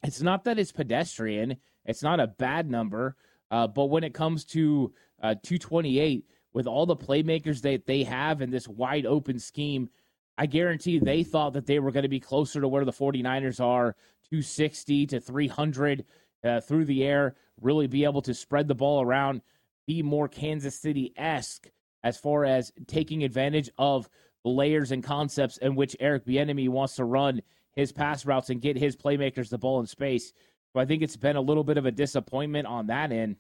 it's 0.02 0.20
not 0.20 0.44
that 0.44 0.58
it's 0.58 0.72
pedestrian. 0.72 1.56
It's 1.84 2.02
not 2.02 2.20
a 2.20 2.26
bad 2.26 2.70
number. 2.70 3.16
Uh, 3.50 3.66
but 3.66 3.86
when 3.86 4.04
it 4.04 4.14
comes 4.14 4.44
to 4.46 4.92
uh, 5.22 5.34
228, 5.42 6.24
with 6.52 6.66
all 6.66 6.86
the 6.86 6.96
playmakers 6.96 7.62
that 7.62 7.86
they 7.86 8.02
have 8.04 8.42
in 8.42 8.50
this 8.50 8.66
wide 8.66 9.06
open 9.06 9.38
scheme, 9.38 9.88
I 10.36 10.46
guarantee 10.46 10.98
they 10.98 11.22
thought 11.22 11.52
that 11.52 11.66
they 11.66 11.78
were 11.78 11.92
going 11.92 12.04
to 12.04 12.08
be 12.08 12.20
closer 12.20 12.60
to 12.60 12.68
where 12.68 12.84
the 12.84 12.92
49ers 12.92 13.60
are 13.60 13.94
260 14.30 15.06
to 15.08 15.20
300 15.20 16.04
uh, 16.42 16.60
through 16.60 16.86
the 16.86 17.04
air, 17.04 17.36
really 17.60 17.86
be 17.86 18.04
able 18.04 18.22
to 18.22 18.34
spread 18.34 18.66
the 18.66 18.74
ball 18.74 19.02
around, 19.02 19.42
be 19.90 20.02
more 20.04 20.28
Kansas 20.28 20.78
City 20.78 21.12
esque 21.16 21.68
as 22.04 22.16
far 22.16 22.44
as 22.44 22.72
taking 22.86 23.24
advantage 23.24 23.68
of 23.76 24.08
layers 24.44 24.92
and 24.92 25.02
concepts 25.02 25.56
in 25.56 25.74
which 25.74 25.96
Eric 25.98 26.24
Bieniemy 26.24 26.68
wants 26.68 26.94
to 26.94 27.04
run 27.04 27.42
his 27.72 27.90
pass 27.90 28.24
routes 28.24 28.50
and 28.50 28.60
get 28.60 28.78
his 28.78 28.94
playmakers 28.94 29.48
the 29.48 29.58
ball 29.58 29.80
in 29.80 29.86
space. 29.86 30.32
So 30.72 30.78
I 30.78 30.84
think 30.84 31.02
it's 31.02 31.16
been 31.16 31.34
a 31.34 31.40
little 31.40 31.64
bit 31.64 31.76
of 31.76 31.86
a 31.86 31.90
disappointment 31.90 32.68
on 32.68 32.86
that 32.86 33.10
end. 33.10 33.34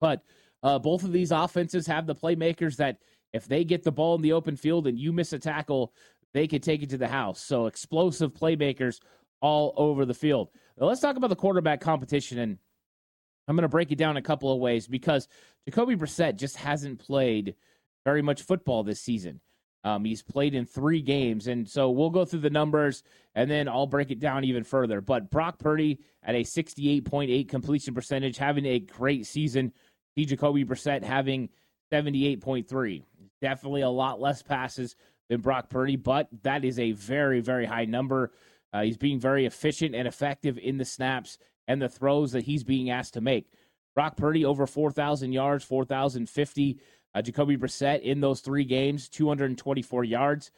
But 0.00 0.22
uh, 0.62 0.78
both 0.78 1.02
of 1.02 1.10
these 1.10 1.32
offenses 1.32 1.88
have 1.88 2.06
the 2.06 2.14
playmakers 2.14 2.76
that 2.76 2.98
if 3.32 3.48
they 3.48 3.64
get 3.64 3.82
the 3.82 3.90
ball 3.90 4.14
in 4.14 4.22
the 4.22 4.34
open 4.34 4.54
field 4.54 4.86
and 4.86 4.96
you 4.96 5.12
miss 5.12 5.32
a 5.32 5.40
tackle, 5.40 5.92
they 6.34 6.46
can 6.46 6.60
take 6.60 6.84
it 6.84 6.90
to 6.90 6.98
the 6.98 7.08
house. 7.08 7.40
So 7.40 7.66
explosive 7.66 8.32
playmakers 8.32 9.00
all 9.40 9.74
over 9.76 10.04
the 10.04 10.14
field. 10.14 10.50
Now 10.78 10.86
let's 10.86 11.00
talk 11.00 11.16
about 11.16 11.30
the 11.30 11.36
quarterback 11.36 11.80
competition, 11.80 12.38
and 12.38 12.58
I'm 13.48 13.56
going 13.56 13.62
to 13.62 13.68
break 13.68 13.90
it 13.90 13.98
down 13.98 14.18
a 14.18 14.22
couple 14.22 14.52
of 14.52 14.60
ways 14.60 14.86
because 14.86 15.26
Jacoby 15.66 15.96
Brissett 15.96 16.36
just 16.36 16.56
hasn't 16.56 16.98
played 16.98 17.54
very 18.04 18.22
much 18.22 18.42
football 18.42 18.84
this 18.84 19.00
season. 19.00 19.40
Um, 19.84 20.04
he's 20.04 20.22
played 20.22 20.54
in 20.54 20.66
three 20.66 21.00
games, 21.00 21.46
and 21.46 21.66
so 21.66 21.90
we'll 21.90 22.10
go 22.10 22.24
through 22.24 22.40
the 22.40 22.50
numbers 22.50 23.02
and 23.34 23.50
then 23.50 23.68
I'll 23.68 23.86
break 23.86 24.10
it 24.10 24.18
down 24.18 24.44
even 24.44 24.64
further. 24.64 25.00
But 25.00 25.30
Brock 25.30 25.58
Purdy 25.58 26.00
at 26.22 26.34
a 26.34 26.42
68.8 26.42 27.48
completion 27.48 27.94
percentage, 27.94 28.36
having 28.36 28.66
a 28.66 28.80
great 28.80 29.26
season. 29.26 29.72
See 30.16 30.26
Jacoby 30.26 30.64
Brissett 30.64 31.02
having 31.02 31.48
78.3. 31.92 33.02
Definitely 33.40 33.82
a 33.82 33.88
lot 33.88 34.20
less 34.20 34.42
passes 34.42 34.96
than 35.30 35.40
Brock 35.40 35.70
Purdy, 35.70 35.96
but 35.96 36.28
that 36.42 36.64
is 36.64 36.78
a 36.78 36.92
very, 36.92 37.40
very 37.40 37.64
high 37.64 37.84
number. 37.84 38.32
Uh, 38.72 38.82
he's 38.82 38.96
being 38.96 39.20
very 39.20 39.46
efficient 39.46 39.94
and 39.94 40.08
effective 40.08 40.58
in 40.58 40.76
the 40.76 40.84
snaps 40.84 41.38
and 41.68 41.80
the 41.80 41.88
throws 41.88 42.32
that 42.32 42.44
he's 42.44 42.64
being 42.64 42.90
asked 42.90 43.14
to 43.14 43.20
make. 43.20 43.52
Brock 43.94 44.16
Purdy 44.16 44.44
over 44.44 44.66
4,000 44.66 45.32
yards, 45.32 45.64
4,050. 45.64 46.80
Uh, 47.14 47.22
Jacoby 47.22 47.56
Brissett 47.56 48.02
in 48.02 48.20
those 48.20 48.40
three 48.40 48.64
games, 48.64 49.08
224 49.08 50.04
yards. 50.04 50.50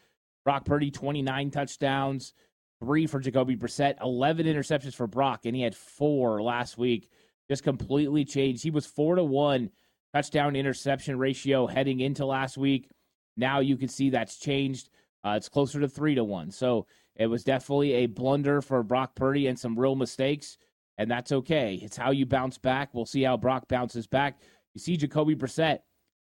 Brock 0.45 0.65
Purdy, 0.65 0.91
29 0.91 1.51
touchdowns, 1.51 2.33
three 2.81 3.07
for 3.07 3.21
Jacoby 3.21 3.57
Brissett, 3.57 3.97
11 4.03 4.47
interceptions 4.47 4.95
for 4.95 5.07
Brock, 5.07 5.45
and 5.45 5.55
he 5.55 5.63
had 5.63 5.77
four 5.77 6.43
last 6.43 6.79
week. 6.79 7.11
Just 7.49 7.63
completely 7.63 8.25
changed. 8.25 8.63
He 8.63 8.71
was 8.71 8.87
four 8.87 9.17
to 9.17 9.25
one 9.25 9.71
touchdown 10.15 10.57
interception 10.57 11.19
ratio 11.19 11.67
heading 11.67 12.01
into 12.01 12.25
last 12.25 12.57
week. 12.57 12.91
Now 13.37 13.61
you 13.61 13.77
can 13.77 13.89
see 13.89 14.11
that's 14.11 14.39
changed. 14.39 14.89
Uh, 15.25 15.35
it's 15.37 15.49
closer 15.49 15.81
to 15.81 15.89
three 15.89 16.15
to 16.15 16.25
one. 16.25 16.51
So 16.51 16.87
it 17.17 17.27
was 17.27 17.45
definitely 17.45 17.93
a 17.93 18.07
blunder 18.07 18.63
for 18.63 18.83
Brock 18.83 19.15
Purdy 19.15 19.47
and 19.47 19.59
some 19.59 19.79
real 19.79 19.95
mistakes, 19.95 20.57
and 21.01 21.11
that's 21.11 21.33
okay. 21.33 21.81
It's 21.83 21.97
how 21.97 22.11
you 22.11 22.27
bounce 22.27 22.59
back. 22.59 22.91
We'll 22.93 23.07
see 23.07 23.23
how 23.23 23.39
Brock 23.39 23.69
bounces 23.69 24.07
back. 24.07 24.39
You 24.75 24.83
see 24.83 24.99
Jacoby 24.99 25.35
Brissett 25.35 25.79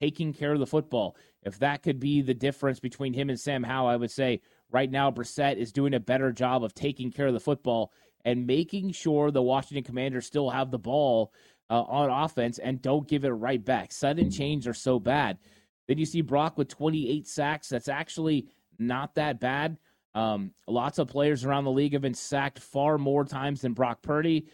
taking 0.00 0.32
care 0.32 0.54
of 0.54 0.60
the 0.60 0.66
football. 0.66 1.14
If 1.42 1.58
that 1.58 1.82
could 1.82 2.00
be 2.00 2.22
the 2.22 2.32
difference 2.32 2.80
between 2.80 3.12
him 3.12 3.28
and 3.28 3.38
Sam 3.38 3.62
Howell, 3.62 3.90
I 3.90 3.96
would 3.96 4.10
say 4.10 4.40
right 4.70 4.90
now 4.90 5.10
Brissett 5.10 5.58
is 5.58 5.72
doing 5.72 5.92
a 5.92 6.00
better 6.00 6.32
job 6.32 6.64
of 6.64 6.72
taking 6.72 7.12
care 7.12 7.26
of 7.26 7.34
the 7.34 7.38
football 7.38 7.92
and 8.24 8.46
making 8.46 8.92
sure 8.92 9.30
the 9.30 9.42
Washington 9.42 9.84
Commanders 9.84 10.24
still 10.24 10.48
have 10.48 10.70
the 10.70 10.78
ball 10.78 11.34
uh, 11.68 11.82
on 11.82 12.08
offense 12.08 12.58
and 12.58 12.80
don't 12.80 13.06
give 13.06 13.26
it 13.26 13.28
right 13.28 13.62
back. 13.62 13.92
Sudden 13.92 14.30
change 14.30 14.66
are 14.66 14.72
so 14.72 14.98
bad. 14.98 15.36
Then 15.86 15.98
you 15.98 16.06
see 16.06 16.22
Brock 16.22 16.56
with 16.56 16.68
28 16.68 17.28
sacks. 17.28 17.68
That's 17.68 17.88
actually 17.88 18.48
not 18.78 19.16
that 19.16 19.38
bad. 19.38 19.76
Um, 20.14 20.52
lots 20.66 20.98
of 20.98 21.08
players 21.08 21.44
around 21.44 21.64
the 21.64 21.70
league 21.70 21.92
have 21.92 22.02
been 22.02 22.14
sacked 22.14 22.58
far 22.58 22.98
more 22.98 23.24
times 23.24 23.62
than 23.62 23.72
Brock 23.72 24.02
Purdy. 24.02 24.46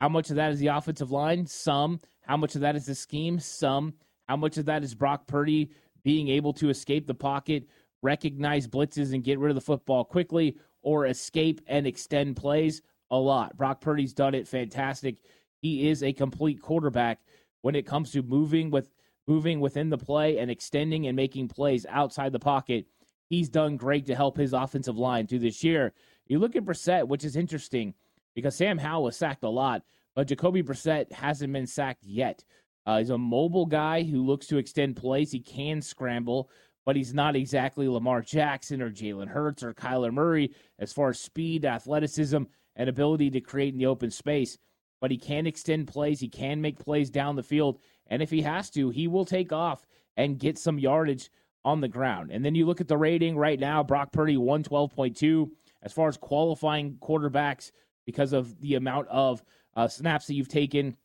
How 0.00 0.08
much 0.08 0.30
of 0.30 0.36
that 0.36 0.52
is 0.52 0.60
the 0.60 0.68
offensive 0.68 1.10
line? 1.10 1.46
Some. 1.46 2.00
How 2.22 2.36
much 2.36 2.54
of 2.54 2.60
that 2.60 2.76
is 2.76 2.86
the 2.86 2.94
scheme? 2.94 3.38
Some. 3.40 3.94
How 4.28 4.36
much 4.36 4.58
of 4.58 4.66
that 4.66 4.84
is 4.84 4.94
Brock 4.94 5.26
Purdy 5.26 5.70
being 6.04 6.28
able 6.28 6.52
to 6.54 6.70
escape 6.70 7.06
the 7.06 7.14
pocket, 7.14 7.66
recognize 8.02 8.68
blitzes, 8.68 9.12
and 9.12 9.24
get 9.24 9.38
rid 9.38 9.50
of 9.50 9.54
the 9.56 9.60
football 9.60 10.04
quickly, 10.04 10.56
or 10.82 11.06
escape 11.06 11.60
and 11.66 11.86
extend 11.86 12.36
plays? 12.36 12.82
A 13.10 13.16
lot. 13.16 13.56
Brock 13.56 13.80
Purdy's 13.80 14.12
done 14.12 14.34
it 14.34 14.46
fantastic. 14.46 15.22
He 15.60 15.88
is 15.88 16.02
a 16.02 16.12
complete 16.12 16.60
quarterback 16.60 17.20
when 17.62 17.74
it 17.74 17.86
comes 17.86 18.12
to 18.12 18.22
moving 18.22 18.70
with 18.70 18.90
moving 19.26 19.60
within 19.60 19.90
the 19.90 19.98
play 19.98 20.38
and 20.38 20.50
extending 20.50 21.06
and 21.06 21.16
making 21.16 21.48
plays 21.48 21.84
outside 21.90 22.32
the 22.32 22.38
pocket. 22.38 22.86
He's 23.28 23.50
done 23.50 23.76
great 23.76 24.06
to 24.06 24.14
help 24.14 24.38
his 24.38 24.54
offensive 24.54 24.96
line 24.96 25.26
through 25.26 25.40
this 25.40 25.62
year. 25.62 25.92
You 26.26 26.38
look 26.38 26.56
at 26.56 26.64
Brissett, 26.64 27.06
which 27.08 27.24
is 27.24 27.36
interesting 27.36 27.94
because 28.38 28.54
Sam 28.54 28.78
Howell 28.78 29.02
was 29.02 29.16
sacked 29.16 29.42
a 29.42 29.48
lot, 29.48 29.82
but 30.14 30.28
Jacoby 30.28 30.62
Brissett 30.62 31.10
hasn't 31.10 31.52
been 31.52 31.66
sacked 31.66 32.04
yet. 32.04 32.44
Uh, 32.86 32.98
he's 32.98 33.10
a 33.10 33.18
mobile 33.18 33.66
guy 33.66 34.04
who 34.04 34.24
looks 34.24 34.46
to 34.46 34.58
extend 34.58 34.94
plays. 34.94 35.32
He 35.32 35.40
can 35.40 35.82
scramble, 35.82 36.48
but 36.86 36.94
he's 36.94 37.12
not 37.12 37.34
exactly 37.34 37.88
Lamar 37.88 38.22
Jackson 38.22 38.80
or 38.80 38.92
Jalen 38.92 39.26
Hurts 39.26 39.64
or 39.64 39.74
Kyler 39.74 40.12
Murray 40.12 40.54
as 40.78 40.92
far 40.92 41.08
as 41.08 41.18
speed, 41.18 41.64
athleticism, 41.64 42.44
and 42.76 42.88
ability 42.88 43.28
to 43.30 43.40
create 43.40 43.72
in 43.72 43.78
the 43.80 43.86
open 43.86 44.12
space. 44.12 44.56
But 45.00 45.10
he 45.10 45.18
can 45.18 45.44
extend 45.44 45.88
plays. 45.88 46.20
He 46.20 46.28
can 46.28 46.60
make 46.60 46.78
plays 46.78 47.10
down 47.10 47.34
the 47.34 47.42
field. 47.42 47.80
And 48.06 48.22
if 48.22 48.30
he 48.30 48.42
has 48.42 48.70
to, 48.70 48.90
he 48.90 49.08
will 49.08 49.24
take 49.24 49.52
off 49.52 49.84
and 50.16 50.38
get 50.38 50.58
some 50.58 50.78
yardage 50.78 51.28
on 51.64 51.80
the 51.80 51.88
ground. 51.88 52.30
And 52.30 52.44
then 52.44 52.54
you 52.54 52.66
look 52.66 52.80
at 52.80 52.86
the 52.86 52.96
rating 52.96 53.36
right 53.36 53.58
now 53.58 53.82
Brock 53.82 54.12
Purdy, 54.12 54.36
112.2. 54.36 55.50
As 55.82 55.92
far 55.92 56.08
as 56.08 56.16
qualifying 56.16 56.98
quarterbacks, 57.00 57.72
because 58.08 58.32
of 58.32 58.58
the 58.62 58.74
amount 58.74 59.06
of 59.08 59.44
uh, 59.76 59.86
snaps 59.86 60.28
that 60.28 60.32
you've 60.32 60.48
taken, 60.48 60.96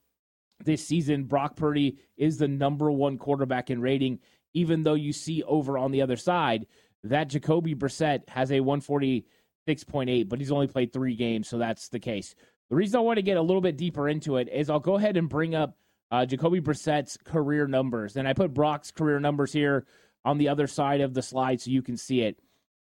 this 0.63 0.87
season, 0.87 1.25
Brock 1.25 1.57
Purdy 1.57 1.97
is 2.15 2.37
the 2.37 2.47
number 2.47 2.89
one 2.89 3.17
quarterback 3.17 3.69
in 3.69 3.81
rating, 3.81 4.19
even 4.53 4.83
though 4.83 4.93
you 4.93 5.11
see 5.11 5.43
over 5.43 5.77
on 5.77 5.91
the 5.91 6.01
other 6.01 6.15
side 6.15 6.65
that 7.03 7.27
Jacoby 7.27 7.75
Brissett 7.75 8.29
has 8.29 8.51
a 8.51 8.61
146.8, 8.61 10.29
but 10.29 10.39
he's 10.39 10.49
only 10.49 10.67
played 10.67 10.93
three 10.93 11.17
games, 11.17 11.49
so 11.49 11.57
that's 11.57 11.89
the 11.89 11.99
case. 11.99 12.35
The 12.69 12.77
reason 12.77 12.99
I 12.99 13.01
want 13.01 13.17
to 13.17 13.21
get 13.21 13.35
a 13.35 13.41
little 13.41 13.61
bit 13.61 13.75
deeper 13.75 14.07
into 14.07 14.37
it 14.37 14.47
is 14.47 14.69
I'll 14.69 14.79
go 14.79 14.95
ahead 14.95 15.17
and 15.17 15.27
bring 15.27 15.55
up 15.55 15.75
uh, 16.09 16.25
Jacoby 16.25 16.61
Brissett's 16.61 17.17
career 17.17 17.67
numbers. 17.67 18.15
And 18.15 18.29
I 18.29 18.33
put 18.33 18.53
Brock's 18.53 18.91
career 18.91 19.19
numbers 19.19 19.51
here 19.51 19.85
on 20.23 20.37
the 20.37 20.47
other 20.47 20.67
side 20.67 21.01
of 21.01 21.13
the 21.13 21.21
slide 21.21 21.59
so 21.59 21.71
you 21.71 21.81
can 21.81 21.97
see 21.97 22.21
it. 22.21 22.39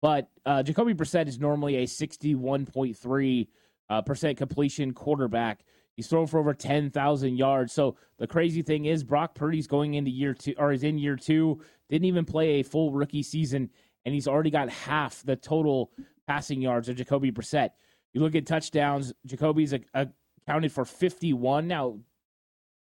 But 0.02 0.28
uh, 0.44 0.62
Jacoby 0.62 0.92
Brissett 0.92 1.28
is 1.28 1.40
normally 1.40 1.76
a 1.76 1.87
61.3 1.87 3.49
uh, 3.91 4.03
percent 4.03 4.38
completion 4.38 4.93
quarterback. 4.93 5.64
He's 5.97 6.09
thrown 6.09 6.26
for 6.26 6.41
over 6.41 6.55
10,000 6.55 7.37
yards. 7.37 7.73
So 7.73 7.97
the 8.19 8.26
crazy 8.26 8.62
thing 8.62 8.87
is, 8.87 9.05
Brock 9.05 9.35
Purdy's 9.35 9.67
going 9.67 9.95
into 9.95 10.11
year 10.11 10.35
two, 10.35 10.55
or 10.59 10.73
is 10.73 10.83
in 10.83 10.99
year 10.99 11.17
two, 11.17 11.61
didn't 11.88 12.07
even 12.07 12.25
play 12.25 12.61
a 12.61 12.62
full 12.64 12.93
rookie 12.93 13.23
season, 13.23 13.71
and 14.05 14.14
he's 14.14 14.26
already 14.26 14.50
got 14.50 14.69
half 14.69 15.23
the 15.23 15.37
total 15.37 15.93
passing 16.26 16.61
yards 16.61 16.88
of 16.88 16.97
Jacoby 16.97 17.31
Brissett. 17.31 17.71
You 18.12 18.21
look 18.21 18.35
at 18.35 18.47
touchdowns, 18.47 19.12
Jacoby's 19.26 19.75
accounted 19.95 20.73
for 20.73 20.85
51. 20.85 21.69
Now, 21.69 21.99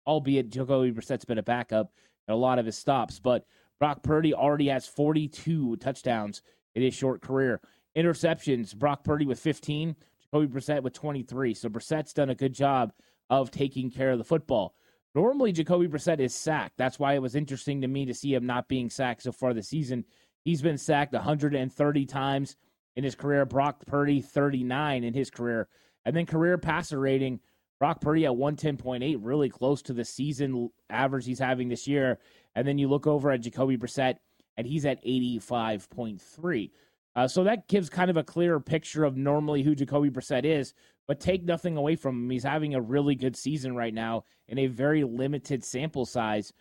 albeit 0.07 0.50
Jacoby 0.50 0.92
Brissett's 0.92 1.25
been 1.25 1.38
a 1.38 1.42
backup 1.42 1.92
at 2.28 2.33
a 2.33 2.37
lot 2.37 2.59
of 2.59 2.66
his 2.66 2.76
stops, 2.76 3.21
but 3.21 3.45
Brock 3.78 4.02
Purdy 4.02 4.35
already 4.35 4.68
has 4.68 4.87
42 4.87 5.76
touchdowns 5.76 6.42
in 6.75 6.83
his 6.83 6.95
short 6.95 7.21
career. 7.21 7.61
Interceptions, 7.97 8.75
Brock 8.76 9.04
Purdy 9.04 9.26
with 9.26 9.40
15, 9.40 9.97
Jacoby 10.32 10.52
Brissett 10.52 10.82
with 10.82 10.92
23. 10.92 11.54
So 11.54 11.68
Brissett's 11.68 12.12
done 12.12 12.30
a 12.30 12.35
good 12.35 12.52
job 12.52 12.92
of 13.30 13.50
taking 13.50 13.90
care 13.90 14.11
of 14.11 14.18
the 14.18 14.25
football. 14.25 14.75
Normally, 15.14 15.52
Jacoby 15.52 15.88
Brissett 15.88 16.20
is 16.20 16.35
sacked. 16.35 16.76
That's 16.76 16.99
why 16.99 17.14
it 17.14 17.23
was 17.23 17.35
interesting 17.35 17.80
to 17.80 17.88
me 17.88 18.04
to 18.06 18.14
see 18.14 18.35
him 18.35 18.47
not 18.47 18.68
being 18.68 18.90
sacked 18.90 19.23
so 19.23 19.32
far 19.32 19.54
this 19.54 19.68
season. 19.68 20.04
He's 20.44 20.62
been 20.62 20.78
sacked 20.78 21.12
130 21.12 22.06
times 22.06 22.56
in 22.97 23.04
his 23.04 23.14
career. 23.14 23.44
Brock 23.47 23.85
Purdy, 23.87 24.20
39 24.20 25.04
in 25.04 25.14
his 25.14 25.30
career. 25.30 25.68
And 26.04 26.14
then 26.14 26.26
career 26.26 26.58
passer 26.58 27.00
rating, 27.00 27.40
Brock 27.78 28.00
Purdy 28.00 28.26
at 28.26 28.32
110.8, 28.32 29.16
really 29.20 29.49
close 29.49 29.82
to 29.82 29.92
the 29.92 30.04
season 30.04 30.70
average 30.90 31.26
he's 31.26 31.38
having 31.38 31.68
this 31.68 31.87
year. 31.87 32.18
And 32.54 32.66
then 32.66 32.78
you 32.78 32.88
look 32.88 33.06
over 33.06 33.30
at 33.30 33.40
Jacoby 33.40 33.76
Brissett, 33.76 34.16
and 34.56 34.66
he's 34.66 34.85
at 34.85 35.04
85.3. 35.04 36.70
Uh, 37.18 37.26
so 37.26 37.42
that 37.42 37.66
gives 37.66 37.90
kind 37.90 38.10
of 38.10 38.16
a 38.16 38.22
clearer 38.22 38.60
picture 38.60 39.02
of 39.02 39.16
normally 39.16 39.64
who 39.64 39.75
Jacoby 39.75 40.08
Brissett 40.08 40.44
is, 40.44 40.72
but 41.08 41.18
take 41.18 41.42
nothing 41.42 41.76
away 41.76 41.96
from 41.96 42.14
him. 42.14 42.30
He's 42.30 42.44
having 42.44 42.76
a 42.76 42.80
really 42.80 43.16
good 43.16 43.34
season 43.34 43.75
right 43.75 43.92
now 43.92 44.22
in 44.46 44.56
a 44.56 44.68
very 44.68 45.02
limited 45.02 45.64
sample 45.64 46.06
size. 46.06 46.52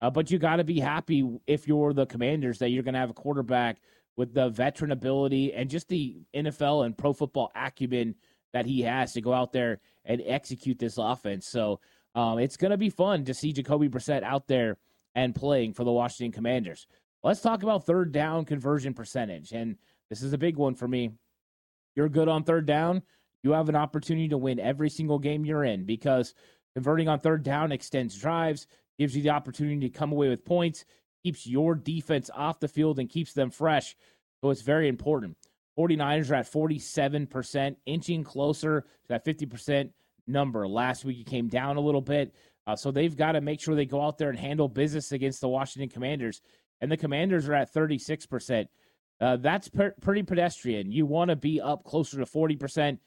Uh, 0.00 0.08
but 0.08 0.30
you 0.30 0.38
got 0.38 0.56
to 0.56 0.64
be 0.64 0.80
happy 0.80 1.28
if 1.46 1.68
you're 1.68 1.92
the 1.92 2.06
commanders 2.06 2.58
that 2.60 2.70
you're 2.70 2.82
going 2.82 2.94
to 2.94 3.00
have 3.00 3.10
a 3.10 3.12
quarterback 3.12 3.76
with 4.16 4.32
the 4.32 4.48
veteran 4.48 4.90
ability 4.90 5.52
and 5.52 5.68
just 5.68 5.86
the 5.88 6.16
NFL 6.34 6.86
and 6.86 6.96
pro 6.96 7.12
football 7.12 7.52
acumen 7.54 8.14
that 8.54 8.64
he 8.64 8.80
has 8.80 9.12
to 9.12 9.20
go 9.20 9.34
out 9.34 9.52
there 9.52 9.80
and 10.06 10.22
execute 10.24 10.78
this 10.78 10.96
offense. 10.96 11.46
So 11.46 11.78
um, 12.14 12.38
it's 12.38 12.56
going 12.56 12.70
to 12.70 12.78
be 12.78 12.88
fun 12.88 13.26
to 13.26 13.34
see 13.34 13.52
Jacoby 13.52 13.90
Brissett 13.90 14.22
out 14.22 14.46
there 14.46 14.78
and 15.14 15.34
playing 15.34 15.74
for 15.74 15.84
the 15.84 15.92
Washington 15.92 16.32
Commanders. 16.32 16.86
Let's 17.22 17.42
talk 17.42 17.62
about 17.62 17.84
third 17.84 18.12
down 18.12 18.46
conversion 18.46 18.94
percentage. 18.94 19.52
And 19.52 19.76
this 20.10 20.22
is 20.22 20.32
a 20.32 20.38
big 20.38 20.56
one 20.56 20.74
for 20.74 20.88
me. 20.88 21.10
You're 21.94 22.08
good 22.08 22.28
on 22.28 22.44
third 22.44 22.66
down. 22.66 23.02
You 23.42 23.52
have 23.52 23.68
an 23.68 23.76
opportunity 23.76 24.28
to 24.28 24.38
win 24.38 24.58
every 24.60 24.90
single 24.90 25.18
game 25.18 25.44
you're 25.44 25.64
in 25.64 25.84
because 25.84 26.34
converting 26.74 27.08
on 27.08 27.20
third 27.20 27.42
down 27.42 27.72
extends 27.72 28.18
drives, 28.18 28.66
gives 28.98 29.16
you 29.16 29.22
the 29.22 29.30
opportunity 29.30 29.88
to 29.88 29.98
come 29.98 30.12
away 30.12 30.28
with 30.28 30.44
points, 30.44 30.84
keeps 31.22 31.46
your 31.46 31.74
defense 31.74 32.30
off 32.34 32.60
the 32.60 32.68
field, 32.68 32.98
and 32.98 33.08
keeps 33.08 33.32
them 33.32 33.50
fresh. 33.50 33.96
So 34.42 34.50
it's 34.50 34.62
very 34.62 34.88
important. 34.88 35.36
49ers 35.78 36.30
are 36.30 36.36
at 36.36 36.50
47%, 36.50 37.76
inching 37.86 38.24
closer 38.24 38.80
to 38.80 39.08
that 39.08 39.24
50% 39.24 39.90
number. 40.26 40.66
Last 40.66 41.04
week 41.04 41.20
it 41.20 41.26
came 41.26 41.48
down 41.48 41.76
a 41.76 41.80
little 41.80 42.00
bit. 42.00 42.34
Uh, 42.66 42.74
so 42.74 42.90
they've 42.90 43.16
got 43.16 43.32
to 43.32 43.40
make 43.40 43.60
sure 43.60 43.74
they 43.74 43.86
go 43.86 44.02
out 44.02 44.18
there 44.18 44.30
and 44.30 44.38
handle 44.38 44.68
business 44.68 45.12
against 45.12 45.40
the 45.40 45.48
Washington 45.48 45.88
Commanders. 45.88 46.40
And 46.80 46.90
the 46.90 46.96
Commanders 46.96 47.48
are 47.48 47.54
at 47.54 47.72
36%. 47.72 48.66
Uh, 49.20 49.36
that's 49.36 49.68
per- 49.68 49.94
pretty 50.00 50.22
pedestrian. 50.22 50.92
You 50.92 51.06
want 51.06 51.30
to 51.30 51.36
be 51.36 51.60
up 51.60 51.84
closer 51.84 52.18
to 52.18 52.26
40%. 52.26 52.98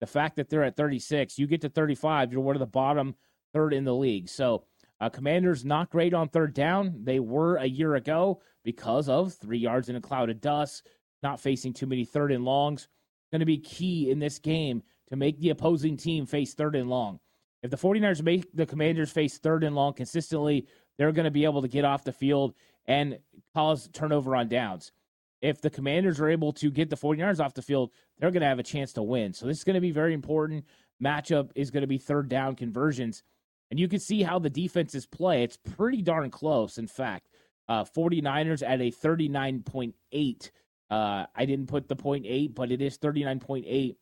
The 0.00 0.06
fact 0.06 0.36
that 0.36 0.48
they're 0.48 0.64
at 0.64 0.76
36, 0.76 1.38
you 1.38 1.46
get 1.46 1.60
to 1.62 1.68
35, 1.68 2.32
you're 2.32 2.40
one 2.40 2.56
of 2.56 2.60
the 2.60 2.66
bottom 2.66 3.14
third 3.52 3.74
in 3.74 3.84
the 3.84 3.94
league. 3.94 4.28
So 4.28 4.64
uh, 5.00 5.08
Commanders 5.08 5.64
not 5.64 5.90
great 5.90 6.14
on 6.14 6.28
third 6.28 6.54
down. 6.54 7.00
They 7.04 7.20
were 7.20 7.56
a 7.56 7.66
year 7.66 7.96
ago 7.96 8.40
because 8.64 9.08
of 9.08 9.34
three 9.34 9.58
yards 9.58 9.88
in 9.88 9.96
a 9.96 10.00
cloud 10.00 10.30
of 10.30 10.40
dust, 10.40 10.86
not 11.22 11.40
facing 11.40 11.72
too 11.72 11.86
many 11.86 12.04
third 12.04 12.32
and 12.32 12.44
longs. 12.44 12.88
Going 13.32 13.40
to 13.40 13.46
be 13.46 13.58
key 13.58 14.10
in 14.10 14.18
this 14.18 14.38
game 14.38 14.82
to 15.10 15.16
make 15.16 15.38
the 15.38 15.50
opposing 15.50 15.96
team 15.96 16.26
face 16.26 16.54
third 16.54 16.76
and 16.76 16.88
long. 16.88 17.20
If 17.62 17.70
the 17.70 17.76
49ers 17.76 18.22
make 18.22 18.52
the 18.54 18.66
Commanders 18.66 19.10
face 19.10 19.38
third 19.38 19.64
and 19.64 19.74
long 19.74 19.94
consistently, 19.94 20.66
they're 20.96 21.12
going 21.12 21.24
to 21.24 21.30
be 21.30 21.44
able 21.44 21.62
to 21.62 21.68
get 21.68 21.84
off 21.84 22.04
the 22.04 22.12
field 22.12 22.54
and 22.86 23.18
cause 23.54 23.88
turnover 23.92 24.36
on 24.36 24.48
downs. 24.48 24.92
If 25.40 25.60
the 25.60 25.70
Commanders 25.70 26.20
are 26.20 26.28
able 26.28 26.52
to 26.54 26.70
get 26.70 26.90
the 26.90 26.96
40 26.96 27.20
yards 27.20 27.40
off 27.40 27.54
the 27.54 27.62
field, 27.62 27.90
they're 28.18 28.30
going 28.30 28.42
to 28.42 28.48
have 28.48 28.58
a 28.58 28.64
chance 28.64 28.92
to 28.94 29.02
win. 29.02 29.32
So 29.32 29.46
this 29.46 29.58
is 29.58 29.64
going 29.64 29.74
to 29.74 29.80
be 29.80 29.92
very 29.92 30.14
important. 30.14 30.64
Matchup 31.02 31.50
is 31.54 31.70
going 31.70 31.82
to 31.82 31.86
be 31.86 31.98
third 31.98 32.28
down 32.28 32.56
conversions. 32.56 33.22
And 33.70 33.78
you 33.78 33.88
can 33.88 34.00
see 34.00 34.22
how 34.22 34.38
the 34.38 34.50
defenses 34.50 35.06
play. 35.06 35.42
It's 35.42 35.56
pretty 35.56 36.02
darn 36.02 36.30
close. 36.30 36.78
In 36.78 36.86
fact, 36.86 37.28
uh, 37.68 37.84
49ers 37.84 38.66
at 38.66 38.80
a 38.80 38.90
39.8. 38.90 40.50
Uh, 40.90 41.26
I 41.34 41.44
didn't 41.44 41.66
put 41.66 41.88
the 41.88 41.96
point 41.96 42.24
eight, 42.26 42.54
but 42.54 42.72
it 42.72 42.80
is 42.80 42.98
39.8, 42.98 43.96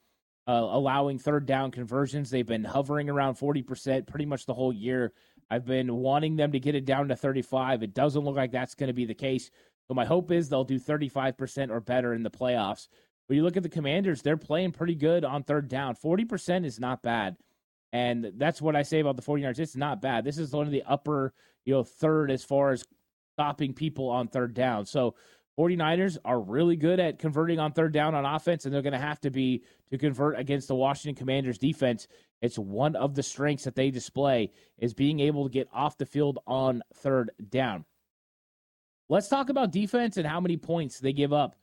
uh, 0.46 0.52
allowing 0.52 1.18
third 1.18 1.46
down 1.46 1.72
conversions. 1.72 2.30
They've 2.30 2.46
been 2.46 2.64
hovering 2.64 3.10
around 3.10 3.34
40% 3.34 4.06
pretty 4.06 4.26
much 4.26 4.46
the 4.46 4.54
whole 4.54 4.72
year. 4.72 5.12
I've 5.50 5.64
been 5.64 5.96
wanting 5.96 6.36
them 6.36 6.52
to 6.52 6.60
get 6.60 6.76
it 6.76 6.84
down 6.84 7.08
to 7.08 7.16
35. 7.16 7.82
It 7.82 7.94
doesn't 7.94 8.24
look 8.24 8.36
like 8.36 8.52
that's 8.52 8.74
going 8.74 8.88
to 8.88 8.94
be 8.94 9.04
the 9.04 9.14
case. 9.14 9.50
So 9.88 9.94
my 9.94 10.04
hope 10.04 10.30
is 10.30 10.48
they'll 10.48 10.64
do 10.64 10.80
35% 10.80 11.70
or 11.70 11.80
better 11.80 12.12
in 12.12 12.22
the 12.22 12.30
playoffs. 12.30 12.88
But 13.28 13.36
you 13.36 13.42
look 13.42 13.56
at 13.56 13.62
the 13.62 13.68
Commanders, 13.68 14.22
they're 14.22 14.36
playing 14.36 14.72
pretty 14.72 14.94
good 14.94 15.24
on 15.24 15.42
third 15.42 15.68
down. 15.68 15.96
40% 15.96 16.64
is 16.64 16.78
not 16.78 17.02
bad. 17.02 17.36
And 17.92 18.32
that's 18.36 18.60
what 18.60 18.76
I 18.76 18.82
say 18.82 19.00
about 19.00 19.16
the 19.16 19.22
49ers. 19.22 19.58
It's 19.58 19.76
not 19.76 20.02
bad. 20.02 20.24
This 20.24 20.38
is 20.38 20.52
one 20.52 20.66
of 20.66 20.72
the 20.72 20.82
upper, 20.82 21.32
you 21.64 21.74
know, 21.74 21.82
third 21.82 22.30
as 22.30 22.44
far 22.44 22.72
as 22.72 22.84
stopping 23.34 23.74
people 23.74 24.08
on 24.08 24.28
third 24.28 24.54
down. 24.54 24.86
So 24.86 25.14
49ers 25.58 26.18
are 26.24 26.40
really 26.40 26.76
good 26.76 27.00
at 27.00 27.18
converting 27.18 27.58
on 27.58 27.72
third 27.72 27.92
down 27.92 28.14
on 28.14 28.24
offense, 28.24 28.64
and 28.64 28.74
they're 28.74 28.82
going 28.82 28.92
to 28.92 28.98
have 28.98 29.20
to 29.20 29.30
be 29.30 29.62
to 29.90 29.98
convert 29.98 30.38
against 30.38 30.68
the 30.68 30.74
Washington 30.74 31.18
Commanders 31.18 31.58
defense. 31.58 32.06
It's 32.42 32.58
one 32.58 32.96
of 32.96 33.14
the 33.14 33.22
strengths 33.22 33.64
that 33.64 33.74
they 33.74 33.90
display 33.90 34.52
is 34.78 34.92
being 34.92 35.20
able 35.20 35.44
to 35.44 35.50
get 35.50 35.68
off 35.72 35.96
the 35.96 36.06
field 36.06 36.38
on 36.46 36.82
third 36.94 37.30
down. 37.48 37.84
Let's 39.08 39.28
talk 39.28 39.50
about 39.50 39.70
defense 39.70 40.16
and 40.16 40.26
how 40.26 40.40
many 40.40 40.56
points 40.56 40.98
they 40.98 41.12
give 41.12 41.32
up 41.32 41.56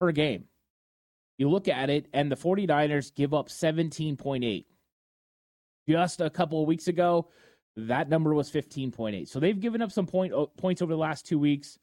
per 0.00 0.12
game. 0.12 0.44
You 1.36 1.48
look 1.48 1.68
at 1.68 1.90
it, 1.90 2.08
and 2.12 2.32
the 2.32 2.36
49ers 2.36 3.14
give 3.14 3.32
up 3.32 3.48
17.8. 3.48 4.64
Just 5.88 6.20
a 6.20 6.30
couple 6.30 6.60
of 6.60 6.66
weeks 6.66 6.88
ago, 6.88 7.28
that 7.76 8.08
number 8.08 8.34
was 8.34 8.50
15.8. 8.50 9.28
So 9.28 9.38
they've 9.38 9.58
given 9.58 9.80
up 9.80 9.92
some 9.92 10.06
point, 10.06 10.32
oh, 10.32 10.46
points 10.46 10.82
over 10.82 10.92
the 10.92 10.98
last 10.98 11.26
two 11.26 11.38
weeks. 11.38 11.78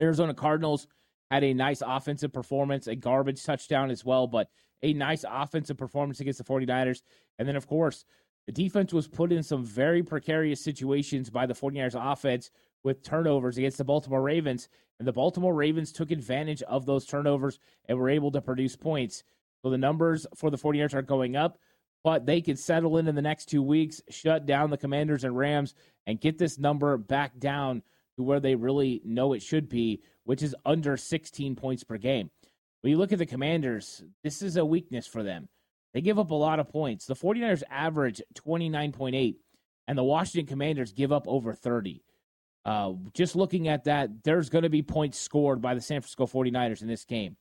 Arizona 0.00 0.32
Cardinals 0.32 0.86
had 1.30 1.42
a 1.42 1.54
nice 1.54 1.82
offensive 1.84 2.32
performance, 2.32 2.86
a 2.86 2.94
garbage 2.94 3.42
touchdown 3.42 3.90
as 3.90 4.04
well, 4.04 4.26
but 4.26 4.48
a 4.82 4.92
nice 4.92 5.24
offensive 5.28 5.76
performance 5.76 6.20
against 6.20 6.38
the 6.38 6.44
49ers. 6.44 7.02
And 7.38 7.48
then, 7.48 7.56
of 7.56 7.66
course, 7.66 8.04
the 8.46 8.52
defense 8.52 8.92
was 8.92 9.08
put 9.08 9.32
in 9.32 9.42
some 9.42 9.64
very 9.64 10.02
precarious 10.02 10.62
situations 10.62 11.30
by 11.30 11.46
the 11.46 11.54
49ers 11.54 12.12
offense 12.12 12.50
with 12.86 13.02
turnovers 13.02 13.58
against 13.58 13.78
the 13.78 13.84
Baltimore 13.84 14.22
Ravens. 14.22 14.68
And 15.00 15.08
the 15.08 15.12
Baltimore 15.12 15.52
Ravens 15.52 15.90
took 15.90 16.12
advantage 16.12 16.62
of 16.62 16.86
those 16.86 17.04
turnovers 17.04 17.58
and 17.86 17.98
were 17.98 18.08
able 18.08 18.30
to 18.30 18.40
produce 18.40 18.76
points. 18.76 19.24
So 19.62 19.70
the 19.70 19.76
numbers 19.76 20.24
for 20.36 20.50
the 20.50 20.56
49ers 20.56 20.94
are 20.94 21.02
going 21.02 21.34
up, 21.34 21.58
but 22.04 22.24
they 22.24 22.40
could 22.40 22.60
settle 22.60 22.96
in 22.96 23.08
in 23.08 23.16
the 23.16 23.22
next 23.22 23.46
two 23.46 23.60
weeks, 23.60 24.00
shut 24.08 24.46
down 24.46 24.70
the 24.70 24.78
Commanders 24.78 25.24
and 25.24 25.36
Rams, 25.36 25.74
and 26.06 26.20
get 26.20 26.38
this 26.38 26.58
number 26.58 26.96
back 26.96 27.36
down 27.40 27.82
to 28.16 28.22
where 28.22 28.38
they 28.38 28.54
really 28.54 29.02
know 29.04 29.32
it 29.32 29.42
should 29.42 29.68
be, 29.68 30.00
which 30.22 30.42
is 30.42 30.54
under 30.64 30.96
16 30.96 31.56
points 31.56 31.82
per 31.82 31.98
game. 31.98 32.30
When 32.82 32.92
you 32.92 32.98
look 32.98 33.12
at 33.12 33.18
the 33.18 33.26
Commanders, 33.26 34.04
this 34.22 34.42
is 34.42 34.56
a 34.56 34.64
weakness 34.64 35.08
for 35.08 35.24
them. 35.24 35.48
They 35.92 36.00
give 36.02 36.20
up 36.20 36.30
a 36.30 36.34
lot 36.34 36.60
of 36.60 36.68
points. 36.68 37.06
The 37.06 37.16
49ers 37.16 37.64
average 37.68 38.22
29.8, 38.34 39.34
and 39.88 39.98
the 39.98 40.04
Washington 40.04 40.46
Commanders 40.46 40.92
give 40.92 41.10
up 41.10 41.26
over 41.26 41.52
30. 41.52 42.04
Uh, 42.66 42.94
just 43.14 43.36
looking 43.36 43.68
at 43.68 43.84
that, 43.84 44.24
there's 44.24 44.50
going 44.50 44.64
to 44.64 44.68
be 44.68 44.82
points 44.82 45.20
scored 45.20 45.62
by 45.62 45.72
the 45.72 45.80
San 45.80 46.00
Francisco 46.00 46.26
49ers 46.26 46.82
in 46.82 46.88
this 46.88 47.04
game. 47.04 47.36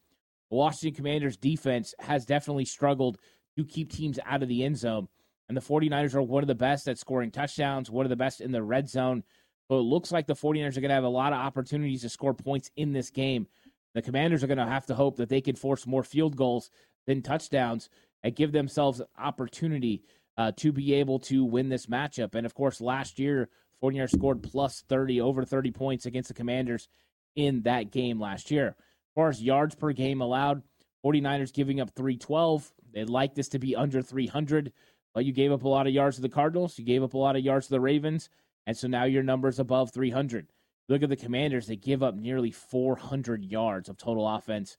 The 0.51 0.55
Washington 0.55 0.95
Commanders 0.95 1.35
defense 1.35 1.95
has 1.97 2.25
definitely 2.25 2.65
struggled 2.65 3.17
to 3.57 3.65
keep 3.65 3.91
teams 3.91 4.19
out 4.23 4.43
of 4.43 4.49
the 4.49 4.63
end 4.63 4.77
zone. 4.77 5.07
And 5.49 5.57
the 5.57 5.61
49ers 5.61 6.13
are 6.13 6.21
one 6.21 6.43
of 6.43 6.47
the 6.47 6.53
best 6.53 6.87
at 6.87 6.99
scoring 6.99 7.31
touchdowns, 7.31 7.89
one 7.89 8.05
of 8.05 8.11
the 8.11 8.15
best 8.15 8.39
in 8.39 8.51
the 8.51 8.61
red 8.61 8.87
zone. 8.87 9.23
So 9.67 9.79
it 9.79 9.81
looks 9.81 10.11
like 10.11 10.27
the 10.27 10.35
49ers 10.35 10.77
are 10.77 10.81
going 10.81 10.89
to 10.89 10.95
have 10.95 11.03
a 11.03 11.09
lot 11.09 11.33
of 11.33 11.39
opportunities 11.39 12.03
to 12.03 12.09
score 12.09 12.35
points 12.35 12.69
in 12.75 12.93
this 12.93 13.09
game. 13.09 13.47
The 13.95 14.03
Commanders 14.03 14.43
are 14.43 14.47
going 14.47 14.59
to 14.59 14.67
have 14.67 14.85
to 14.87 14.95
hope 14.95 15.17
that 15.17 15.29
they 15.29 15.41
can 15.41 15.55
force 15.55 15.87
more 15.87 16.03
field 16.03 16.35
goals 16.35 16.69
than 17.07 17.23
touchdowns. 17.23 17.89
and 18.21 18.35
give 18.35 18.51
themselves 18.51 18.99
an 18.99 19.07
opportunity 19.17 20.03
uh, 20.37 20.51
to 20.57 20.71
be 20.71 20.93
able 20.93 21.19
to 21.19 21.45
win 21.45 21.69
this 21.69 21.85
matchup. 21.85 22.35
And 22.35 22.45
of 22.45 22.53
course, 22.53 22.81
last 22.81 23.19
year, 23.19 23.49
49ers 23.83 24.11
scored 24.11 24.43
plus 24.43 24.83
30, 24.87 25.21
over 25.21 25.43
30 25.43 25.71
points 25.71 26.05
against 26.05 26.27
the 26.27 26.33
Commanders 26.33 26.87
in 27.35 27.61
that 27.63 27.91
game 27.91 28.19
last 28.19 28.51
year. 28.51 28.69
As 28.69 29.13
far 29.15 29.29
as 29.29 29.41
yards 29.41 29.75
per 29.75 29.91
game 29.91 30.21
allowed, 30.21 30.63
49ers 31.05 31.53
giving 31.53 31.79
up 31.79 31.91
312. 31.95 32.71
They'd 32.93 33.09
like 33.09 33.35
this 33.35 33.49
to 33.49 33.59
be 33.59 33.75
under 33.75 34.01
300, 34.01 34.71
but 35.13 35.25
you 35.25 35.33
gave 35.33 35.51
up 35.51 35.63
a 35.63 35.69
lot 35.69 35.87
of 35.87 35.93
yards 35.93 36.15
to 36.15 36.21
the 36.21 36.29
Cardinals. 36.29 36.79
You 36.79 36.85
gave 36.85 37.03
up 37.03 37.13
a 37.13 37.17
lot 37.17 37.35
of 37.35 37.43
yards 37.43 37.67
to 37.67 37.71
the 37.71 37.81
Ravens. 37.81 38.29
And 38.65 38.75
so 38.75 38.87
now 38.87 39.03
your 39.03 39.23
number's 39.23 39.59
above 39.59 39.91
300. 39.91 40.47
Look 40.87 41.03
at 41.03 41.09
the 41.09 41.15
Commanders. 41.15 41.67
They 41.67 41.75
give 41.75 42.03
up 42.03 42.15
nearly 42.15 42.51
400 42.51 43.43
yards 43.43 43.89
of 43.89 43.97
total 43.97 44.27
offense. 44.27 44.77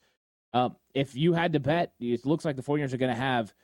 Uh, 0.52 0.70
if 0.94 1.14
you 1.14 1.32
had 1.32 1.52
to 1.52 1.60
bet, 1.60 1.92
it 2.00 2.24
looks 2.24 2.44
like 2.44 2.56
the 2.56 2.62
49ers 2.62 2.92
are 2.92 2.98
going 2.98 3.14
to 3.14 3.20
have 3.20 3.54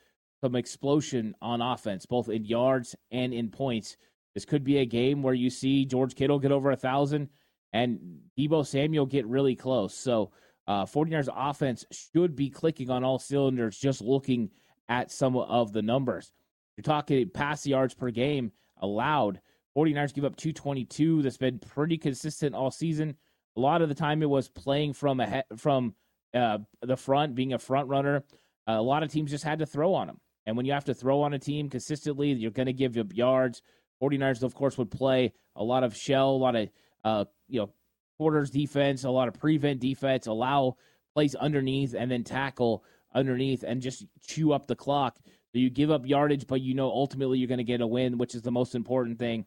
some 0.41 0.55
explosion 0.55 1.35
on 1.41 1.61
offense, 1.61 2.05
both 2.05 2.29
in 2.29 2.45
yards 2.45 2.95
and 3.11 3.33
in 3.33 3.49
points. 3.49 3.97
This 4.33 4.45
could 4.45 4.63
be 4.63 4.77
a 4.77 4.85
game 4.85 5.21
where 5.21 5.33
you 5.33 5.49
see 5.49 5.85
George 5.85 6.15
Kittle 6.15 6.39
get 6.39 6.51
over 6.51 6.71
a 6.71 6.75
thousand 6.75 7.29
and 7.71 7.99
Deebo 8.37 8.65
Samuel 8.65 9.05
get 9.05 9.27
really 9.27 9.55
close. 9.55 9.93
So, 9.93 10.31
uh, 10.67 10.85
49ers 10.85 11.27
offense 11.35 11.85
should 11.91 12.35
be 12.35 12.49
clicking 12.49 12.89
on 12.89 13.03
all 13.03 13.19
cylinders 13.19 13.77
just 13.77 14.01
looking 14.01 14.49
at 14.87 15.11
some 15.11 15.35
of 15.35 15.73
the 15.73 15.81
numbers. 15.81 16.31
You're 16.77 16.83
talking 16.83 17.29
pass 17.29 17.65
yards 17.65 17.93
per 17.93 18.11
game 18.11 18.51
allowed. 18.81 19.41
49ers 19.77 20.13
give 20.13 20.25
up 20.25 20.35
222. 20.35 21.21
That's 21.21 21.37
been 21.37 21.59
pretty 21.59 21.97
consistent 21.97 22.55
all 22.55 22.71
season. 22.71 23.15
A 23.57 23.59
lot 23.59 23.81
of 23.81 23.89
the 23.89 23.95
time 23.95 24.21
it 24.21 24.29
was 24.29 24.49
playing 24.49 24.93
from 24.93 25.19
ahead, 25.19 25.45
from 25.57 25.95
uh, 26.33 26.59
the 26.81 26.97
front, 26.97 27.35
being 27.35 27.53
a 27.53 27.59
front 27.59 27.87
runner. 27.87 28.23
Uh, 28.67 28.73
a 28.73 28.81
lot 28.81 29.03
of 29.03 29.11
teams 29.11 29.31
just 29.31 29.43
had 29.43 29.59
to 29.59 29.65
throw 29.65 29.93
on 29.93 30.07
them. 30.07 30.19
And 30.45 30.57
when 30.57 30.65
you 30.65 30.73
have 30.73 30.85
to 30.85 30.93
throw 30.93 31.21
on 31.21 31.33
a 31.33 31.39
team 31.39 31.69
consistently, 31.69 32.31
you're 32.31 32.51
going 32.51 32.65
to 32.65 32.73
give 32.73 32.97
up 32.97 33.15
yards. 33.15 33.61
49ers, 34.03 34.43
of 34.43 34.53
course, 34.53 34.77
would 34.77 34.91
play 34.91 35.33
a 35.55 35.63
lot 35.63 35.83
of 35.83 35.95
shell, 35.95 36.31
a 36.31 36.37
lot 36.37 36.55
of, 36.55 36.69
uh, 37.03 37.25
you 37.47 37.59
know, 37.59 37.69
quarters 38.17 38.49
defense, 38.49 39.03
a 39.03 39.09
lot 39.09 39.27
of 39.27 39.33
prevent 39.33 39.79
defense, 39.79 40.27
allow 40.27 40.77
plays 41.13 41.35
underneath 41.35 41.93
and 41.93 42.09
then 42.09 42.23
tackle 42.23 42.83
underneath 43.13 43.63
and 43.63 43.81
just 43.81 44.05
chew 44.25 44.53
up 44.53 44.67
the 44.67 44.75
clock. 44.75 45.17
So 45.25 45.59
you 45.59 45.69
give 45.69 45.91
up 45.91 46.05
yardage, 46.05 46.47
but 46.47 46.61
you 46.61 46.73
know 46.73 46.89
ultimately 46.89 47.37
you're 47.37 47.47
going 47.47 47.59
to 47.59 47.63
get 47.63 47.81
a 47.81 47.87
win, 47.87 48.17
which 48.17 48.35
is 48.35 48.41
the 48.41 48.51
most 48.51 48.75
important 48.75 49.19
thing. 49.19 49.45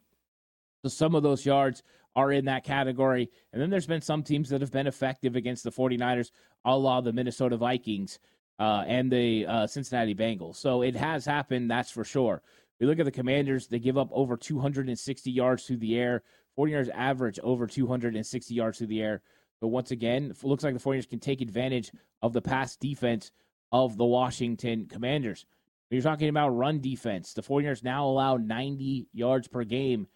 So 0.83 0.89
some 0.89 1.15
of 1.15 1.23
those 1.23 1.45
yards 1.45 1.83
are 2.15 2.31
in 2.31 2.45
that 2.45 2.63
category. 2.63 3.29
And 3.51 3.61
then 3.61 3.69
there's 3.69 3.87
been 3.87 4.01
some 4.01 4.23
teams 4.23 4.49
that 4.49 4.61
have 4.61 4.71
been 4.71 4.87
effective 4.87 5.35
against 5.35 5.63
the 5.63 5.71
49ers, 5.71 6.31
a 6.65 6.77
la 6.77 7.01
the 7.01 7.13
Minnesota 7.13 7.57
Vikings 7.57 8.19
uh, 8.59 8.83
and 8.87 9.11
the 9.11 9.45
uh, 9.45 9.67
Cincinnati 9.67 10.15
Bengals. 10.15 10.55
So 10.55 10.81
it 10.81 10.95
has 10.95 11.25
happened, 11.25 11.69
that's 11.69 11.91
for 11.91 12.03
sure. 12.03 12.41
We 12.79 12.87
look 12.87 12.99
at 12.99 13.05
the 13.05 13.11
Commanders, 13.11 13.67
they 13.67 13.79
give 13.79 13.97
up 13.97 14.09
over 14.11 14.37
260 14.37 15.31
yards 15.31 15.65
through 15.65 15.77
the 15.77 15.97
air. 15.97 16.23
49ers 16.57 16.89
average 16.93 17.39
over 17.43 17.67
260 17.67 18.53
yards 18.53 18.77
through 18.77 18.87
the 18.87 19.01
air. 19.01 19.21
But 19.61 19.69
once 19.69 19.91
again, 19.91 20.33
looks 20.43 20.63
like 20.63 20.73
the 20.73 20.79
49ers 20.79 21.09
can 21.09 21.19
take 21.19 21.41
advantage 21.41 21.91
of 22.21 22.33
the 22.33 22.41
pass 22.41 22.75
defense 22.75 23.31
of 23.71 23.97
the 23.97 24.05
Washington 24.05 24.87
Commanders. 24.87 25.45
When 25.89 25.97
you're 25.97 26.03
talking 26.03 26.29
about 26.29 26.49
run 26.49 26.81
defense, 26.81 27.33
the 27.33 27.41
49ers 27.41 27.83
now 27.83 28.05
allow 28.05 28.37
90 28.37 29.07
yards 29.13 29.47
per 29.47 29.63
game. 29.63 30.07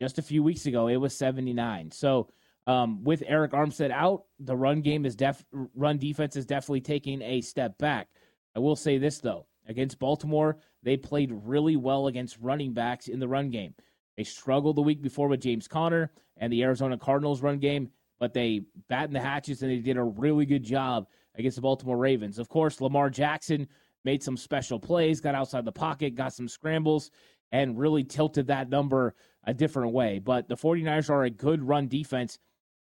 Just 0.00 0.18
a 0.18 0.22
few 0.22 0.42
weeks 0.42 0.66
ago, 0.66 0.88
it 0.88 0.96
was 0.96 1.14
79. 1.16 1.90
So 1.90 2.28
um, 2.66 3.04
with 3.04 3.22
Arik 3.22 3.50
Armstead 3.50 3.90
out, 3.90 4.24
the 4.38 4.56
run 4.56 4.80
game 4.80 5.04
is 5.04 5.16
def 5.16 5.44
run 5.74 5.98
defense 5.98 6.36
is 6.36 6.46
definitely 6.46 6.80
taking 6.80 7.20
a 7.22 7.40
step 7.40 7.76
back. 7.78 8.08
I 8.56 8.60
will 8.60 8.76
say 8.76 8.98
this 8.98 9.18
though, 9.18 9.46
against 9.70 9.98
Baltimore, 9.98 10.58
they 10.82 10.96
played 10.96 11.32
really 11.32 11.76
well 11.76 12.08
against 12.08 12.38
running 12.40 12.74
backs 12.74 13.08
in 13.08 13.20
the 13.20 13.28
run 13.28 13.50
game. 13.50 13.72
They 14.16 14.24
struggled 14.24 14.76
the 14.76 14.82
week 14.82 15.00
before 15.00 15.28
with 15.28 15.40
James 15.40 15.68
Conner 15.68 16.12
and 16.36 16.52
the 16.52 16.62
Arizona 16.62 16.98
Cardinals 16.98 17.40
run 17.40 17.58
game, 17.58 17.90
but 18.18 18.34
they 18.34 18.62
battened 18.88 19.14
the 19.14 19.20
hatches 19.20 19.62
and 19.62 19.70
they 19.70 19.78
did 19.78 19.96
a 19.96 20.02
really 20.02 20.44
good 20.44 20.64
job 20.64 21.06
against 21.36 21.54
the 21.54 21.62
Baltimore 21.62 21.96
Ravens. 21.96 22.38
Of 22.38 22.48
course, 22.48 22.80
Lamar 22.80 23.08
Jackson 23.08 23.68
made 24.04 24.22
some 24.22 24.36
special 24.36 24.80
plays, 24.80 25.20
got 25.20 25.34
outside 25.34 25.64
the 25.64 25.72
pocket, 25.72 26.16
got 26.16 26.34
some 26.34 26.48
scrambles, 26.48 27.10
and 27.52 27.78
really 27.78 28.02
tilted 28.02 28.48
that 28.48 28.68
number 28.68 29.14
a 29.44 29.54
different 29.54 29.92
way. 29.92 30.18
But 30.18 30.48
the 30.48 30.56
49ers 30.56 31.10
are 31.10 31.24
a 31.24 31.30
good 31.30 31.62
run 31.62 31.86
defense, 31.86 32.38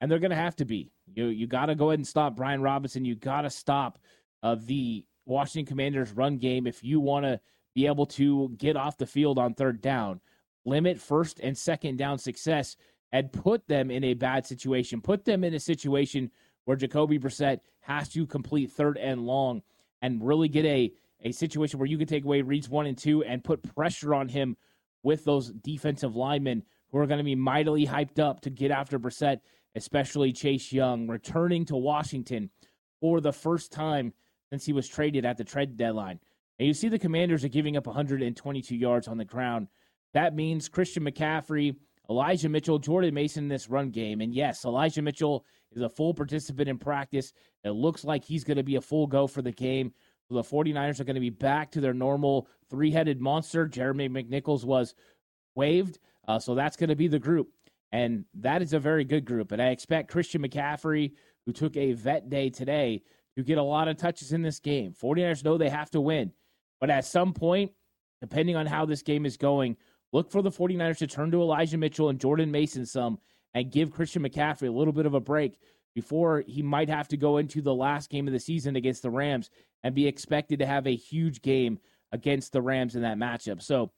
and 0.01 0.11
they're 0.11 0.19
going 0.19 0.31
to 0.31 0.37
have 0.37 0.57
to 0.57 0.64
be. 0.64 0.90
You 1.12 1.27
you 1.27 1.47
got 1.47 1.66
to 1.66 1.75
go 1.75 1.90
ahead 1.90 1.99
and 1.99 2.07
stop 2.07 2.37
Brian 2.37 2.62
Robinson. 2.62 3.05
You 3.05 3.16
got 3.16 3.43
to 3.43 3.51
stop 3.51 3.99
uh, 4.43 4.57
the 4.59 5.05
Washington 5.27 5.69
Commanders 5.69 6.13
run 6.13 6.39
game 6.39 6.67
if 6.67 6.83
you 6.83 7.01
want 7.01 7.25
to 7.25 7.41
be 7.75 7.87
able 7.87 8.07
to 8.07 8.51
get 8.57 8.77
off 8.77 8.99
the 8.99 9.07
field 9.07 9.39
on 9.39 9.55
third 9.55 9.81
down, 9.81 10.21
limit 10.65 10.99
first 10.99 11.41
and 11.41 11.57
second 11.57 11.97
down 11.97 12.19
success, 12.19 12.77
and 13.13 13.33
put 13.33 13.67
them 13.69 13.91
in 13.91 14.05
a 14.05 14.15
bad 14.15 14.47
situation. 14.47 15.01
Put 15.01 15.25
them 15.25 15.45
in 15.45 15.55
a 15.55 15.61
situation 15.61 16.31
where 16.65 16.77
Jacoby 16.77 17.19
Brissett 17.19 17.61
has 17.81 18.09
to 18.11 18.27
complete 18.27 18.71
third 18.71 18.99
and 18.99 19.27
long 19.27 19.63
and 20.03 20.25
really 20.25 20.49
get 20.49 20.65
a 20.65 20.93
a 21.23 21.33
situation 21.33 21.79
where 21.79 21.89
you 21.89 21.99
can 21.99 22.07
take 22.07 22.25
away 22.25 22.41
reads 22.41 22.69
one 22.69 22.87
and 22.87 22.97
two 22.97 23.23
and 23.25 23.45
put 23.45 23.63
pressure 23.75 24.15
on 24.15 24.29
him 24.29 24.57
with 25.03 25.25
those 25.25 25.51
defensive 25.51 26.17
linemen 26.17 26.63
who 26.91 26.99
are 26.99 27.07
going 27.07 27.19
to 27.19 27.25
be 27.25 27.35
mightily 27.35 27.87
hyped 27.87 28.19
up 28.19 28.41
to 28.41 28.51
get 28.51 28.71
after 28.71 28.99
Brissett, 28.99 29.41
especially 29.75 30.33
Chase 30.33 30.73
Young, 30.73 31.09
returning 31.09 31.65
to 31.67 31.77
Washington 31.77 32.51
for 33.01 33.21
the 33.21 33.33
first 33.33 33.71
time 33.73 34.13
since 34.51 34.67
he 34.67 34.73
was 34.73 34.89
traded 34.89 35.25
at 35.25 35.37
the 35.37 35.45
trade 35.45 35.77
deadline. 35.77 36.21
And 36.59 36.67
you 36.67 36.75
see 36.75 36.89
the 36.89 36.99
Commanders 36.99 37.45
are 37.45 37.49
giving 37.49 37.77
up 37.77 37.87
122 37.87 38.77
yards 38.77 39.09
on 39.09 39.17
the 39.17 39.25
ground. 39.25 39.69
That 40.13 40.35
means 40.35 40.69
Christian 40.69 41.05
McCaffrey, 41.05 41.77
Elijah 42.11 42.49
Mitchell, 42.49 42.79
Jordan 42.79 43.15
Mason 43.15 43.45
in 43.45 43.49
this 43.49 43.71
run 43.71 43.91
game. 43.91 44.21
And 44.21 44.35
yes, 44.35 44.65
Elijah 44.65 45.01
Mitchell 45.01 45.45
is 45.73 45.83
a 45.83 45.89
full 45.89 46.13
participant 46.13 46.69
in 46.69 46.77
practice. 46.77 47.33
It 47.65 47.71
looks 47.71 48.05
like 48.05 48.25
he's 48.25 48.45
going 48.45 48.57
to 48.57 48.65
be 48.65 48.77
a 48.77 48.81
full 48.81 49.07
go 49.07 49.27
for 49.27 49.43
the 49.43 49.53
game. 49.53 49.93
So 50.29 50.35
the 50.35 50.43
49ers 50.43 51.01
are 51.01 51.05
going 51.05 51.15
to 51.15 51.21
be 51.21 51.31
back 51.31 51.71
to 51.73 51.81
their 51.81 51.95
normal 51.95 52.49
three 52.69 52.91
headed 52.91 53.21
monster. 53.21 53.67
Jeremy 53.67 54.09
McNichols 54.09 54.65
was 54.65 54.95
waived. 55.55 55.99
Uh, 56.27 56.39
so 56.39 56.55
that's 56.55 56.77
going 56.77 56.91
to 56.91 56.97
be 56.97 57.09
the 57.09 57.19
group. 57.19 57.49
And 57.93 58.25
that 58.35 58.63
is 58.63 58.73
a 58.73 58.79
very 58.79 59.05
good 59.05 59.25
group. 59.25 59.53
And 59.53 59.63
I 59.63 59.69
expect 59.69 60.11
Christian 60.11 60.43
McCaffrey, 60.43 61.13
who 61.47 61.53
took 61.53 61.77
a 61.77 61.93
vet 61.93 62.29
day 62.29 62.51
today, 62.51 63.03
to 63.40 63.46
get 63.46 63.59
a 63.59 63.62
lot 63.62 63.88
of 63.88 63.96
touches 63.96 64.33
in 64.33 64.42
this 64.42 64.61
game. 64.61 64.92
49ers 64.92 65.44
know 65.44 65.59
they 65.59 65.68
have 65.68 65.90
to 65.90 66.00
win. 66.00 66.33
But 66.81 66.90
at 66.90 67.05
some 67.05 67.33
point, 67.33 67.72
depending 68.20 68.57
on 68.57 68.66
how 68.66 68.87
this 68.87 69.03
game 69.03 69.26
is 69.26 69.37
going, 69.37 69.76
look 70.12 70.31
for 70.31 70.42
the 70.42 70.50
49ers 70.50 70.98
to 70.98 71.07
turn 71.07 71.31
to 71.31 71.42
Elijah 71.42 71.79
Mitchell 71.79 72.09
and 72.09 72.20
Jordan 72.20 72.50
Mason 72.50 72.87
some 72.87 73.18
and 73.55 73.70
give 73.70 73.90
Christian 73.90 74.22
McCaffrey 74.22 74.68
a 74.68 74.72
little 74.72 74.92
bit 74.92 75.07
of 75.07 75.14
a 75.14 75.20
break 75.20 75.59
before 75.94 76.44
he 76.46 76.62
might 76.62 76.88
have 76.88 77.09
to 77.09 77.16
go 77.16 77.38
into 77.38 77.61
the 77.61 77.74
last 77.74 78.11
game 78.11 78.26
of 78.26 78.33
the 78.33 78.40
season 78.40 78.76
against 78.76 79.03
the 79.03 79.11
Rams 79.11 79.50
and 79.83 79.94
be 79.94 80.07
expected 80.07 80.61
to 80.61 80.66
have 80.66 80.87
a 80.87 80.94
huge 80.94 81.42
game 81.42 81.79
against 82.12 82.53
the 82.53 82.62
Rams 82.62 82.96
in 82.96 83.03
that 83.03 83.18
matchup. 83.18 83.62
So 83.62 83.90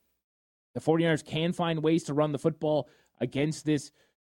the 0.75 0.81
49ers 0.81 1.25
can 1.25 1.53
find 1.53 1.83
ways 1.83 2.05
to 2.05 2.15
run 2.15 2.33
the 2.33 2.39
football 2.39 2.89
against 3.21 3.65
this 3.65 3.93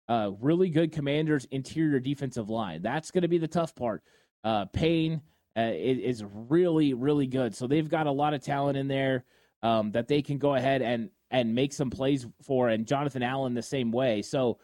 uh, 0.09 0.31
really 0.41 0.69
good 0.69 0.93
Commanders 0.93 1.47
interior 1.51 1.99
defensive 1.99 2.51
line. 2.51 2.83
That's 2.83 3.11
going 3.11 3.23
to 3.23 3.29
be 3.29 3.39
the 3.39 3.49
tough 3.49 3.75
part. 3.75 4.03
Uh, 4.47 4.65
Payne 4.67 5.23
uh, 5.57 5.73
is, 5.75 6.23
really, 6.25 6.95
really 6.95 7.27
good. 7.27 7.57
So 7.57 7.67
they've 7.67 7.89
got 7.89 8.07
a 8.07 8.13
lot 8.13 8.33
of 8.33 8.43
talent 8.43 8.79
in 8.79 8.87
there 8.87 9.25
um, 9.61 9.91
that 9.91 10.07
they 10.07 10.23
can 10.23 10.39
go 10.39 10.55
ahead 10.55 10.83
and 10.83 11.11
and 11.33 11.57
make 11.57 11.73
some 11.73 11.91
plays 11.91 12.25
for, 12.43 12.69
and 12.69 12.87
Jonathan 12.87 13.25
Allen 13.25 13.55
the 13.55 13.63
same 13.63 13.91
way. 13.91 14.23
So 14.23 14.59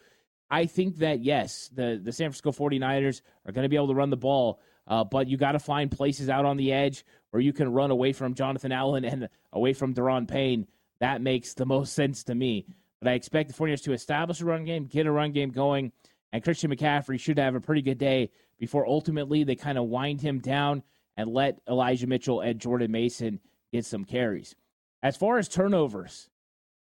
I 0.49 0.67
think 0.67 0.99
that 0.99 1.21
yes, 1.21 1.69
the 1.73 1.99
the 2.01 2.13
San 2.13 2.31
Francisco 2.31 2.53
49ers 2.53 3.21
are 3.45 3.51
going 3.51 3.63
to 3.63 3.69
be 3.69 3.75
able 3.75 3.89
to 3.89 3.93
run 3.93 4.09
the 4.09 4.15
ball, 4.15 4.61
uh, 4.87 5.03
but 5.03 5.27
you 5.27 5.35
got 5.35 5.51
to 5.51 5.59
find 5.59 5.91
places 5.91 6.29
out 6.29 6.45
on 6.45 6.55
the 6.55 6.71
edge 6.71 7.03
where 7.31 7.41
you 7.41 7.51
can 7.51 7.73
run 7.73 7.91
away 7.91 8.13
from 8.13 8.35
Jonathan 8.35 8.71
Allen 8.71 9.03
and 9.03 9.27
away 9.51 9.73
from 9.73 9.93
Daron 9.93 10.29
Payne. 10.29 10.65
That 11.01 11.21
makes 11.21 11.55
the 11.55 11.65
most 11.65 11.91
sense 11.91 12.23
to 12.25 12.35
me. 12.35 12.67
But 13.01 13.09
I 13.09 13.15
expect 13.15 13.49
the 13.49 13.55
49ers 13.55 13.83
to 13.83 13.91
establish 13.91 14.39
a 14.39 14.45
run 14.45 14.63
game, 14.63 14.85
get 14.85 15.07
a 15.07 15.11
run 15.11 15.33
game 15.33 15.49
going, 15.49 15.91
and 16.33 16.43
Christian 16.43 16.71
McCaffrey 16.75 17.19
should 17.19 17.37
have 17.37 17.53
a 17.53 17.61
pretty 17.61 17.83
good 17.83 17.99
day 17.99 18.31
before 18.59 18.87
ultimately 18.87 19.43
they 19.43 19.55
kind 19.55 19.77
of 19.77 19.85
wind 19.85 20.19
him 20.19 20.39
down 20.39 20.81
and 21.15 21.31
let 21.31 21.59
Elijah 21.69 22.07
Mitchell 22.07 22.41
and 22.41 22.59
Jordan 22.59 22.91
Mason 22.91 23.39
get 23.71 23.85
some 23.85 24.03
carries. 24.03 24.55
As 25.03 25.15
far 25.15 25.37
as 25.37 25.47
turnovers, 25.47 26.29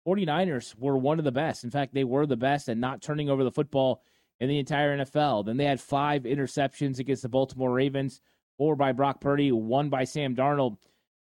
49ers 0.07 0.77
were 0.77 0.97
one 0.97 1.17
of 1.17 1.25
the 1.25 1.31
best. 1.31 1.63
In 1.63 1.71
fact, 1.71 1.95
they 1.95 2.03
were 2.03 2.27
the 2.27 2.37
best 2.37 2.69
at 2.69 2.77
not 2.77 3.01
turning 3.01 3.27
over 3.29 3.43
the 3.43 3.51
football 3.51 4.03
in 4.39 4.49
the 4.49 4.59
entire 4.59 4.95
NFL. 4.95 5.45
Then 5.45 5.57
they 5.57 5.65
had 5.65 5.81
five 5.81 6.23
interceptions 6.23 6.99
against 6.99 7.23
the 7.23 7.29
Baltimore 7.29 7.71
Ravens, 7.71 8.21
four 8.57 8.75
by 8.75 8.91
Brock 8.91 9.19
Purdy, 9.19 9.51
one 9.51 9.89
by 9.89 10.03
Sam 10.03 10.35
Darnold. 10.35 10.77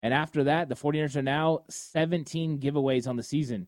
And 0.01 0.13
after 0.13 0.45
that, 0.45 0.69
the 0.69 0.75
49ers 0.75 1.17
are 1.17 1.21
now 1.21 1.59
17 1.69 2.59
giveaways 2.59 3.07
on 3.07 3.17
the 3.17 3.23
season. 3.23 3.67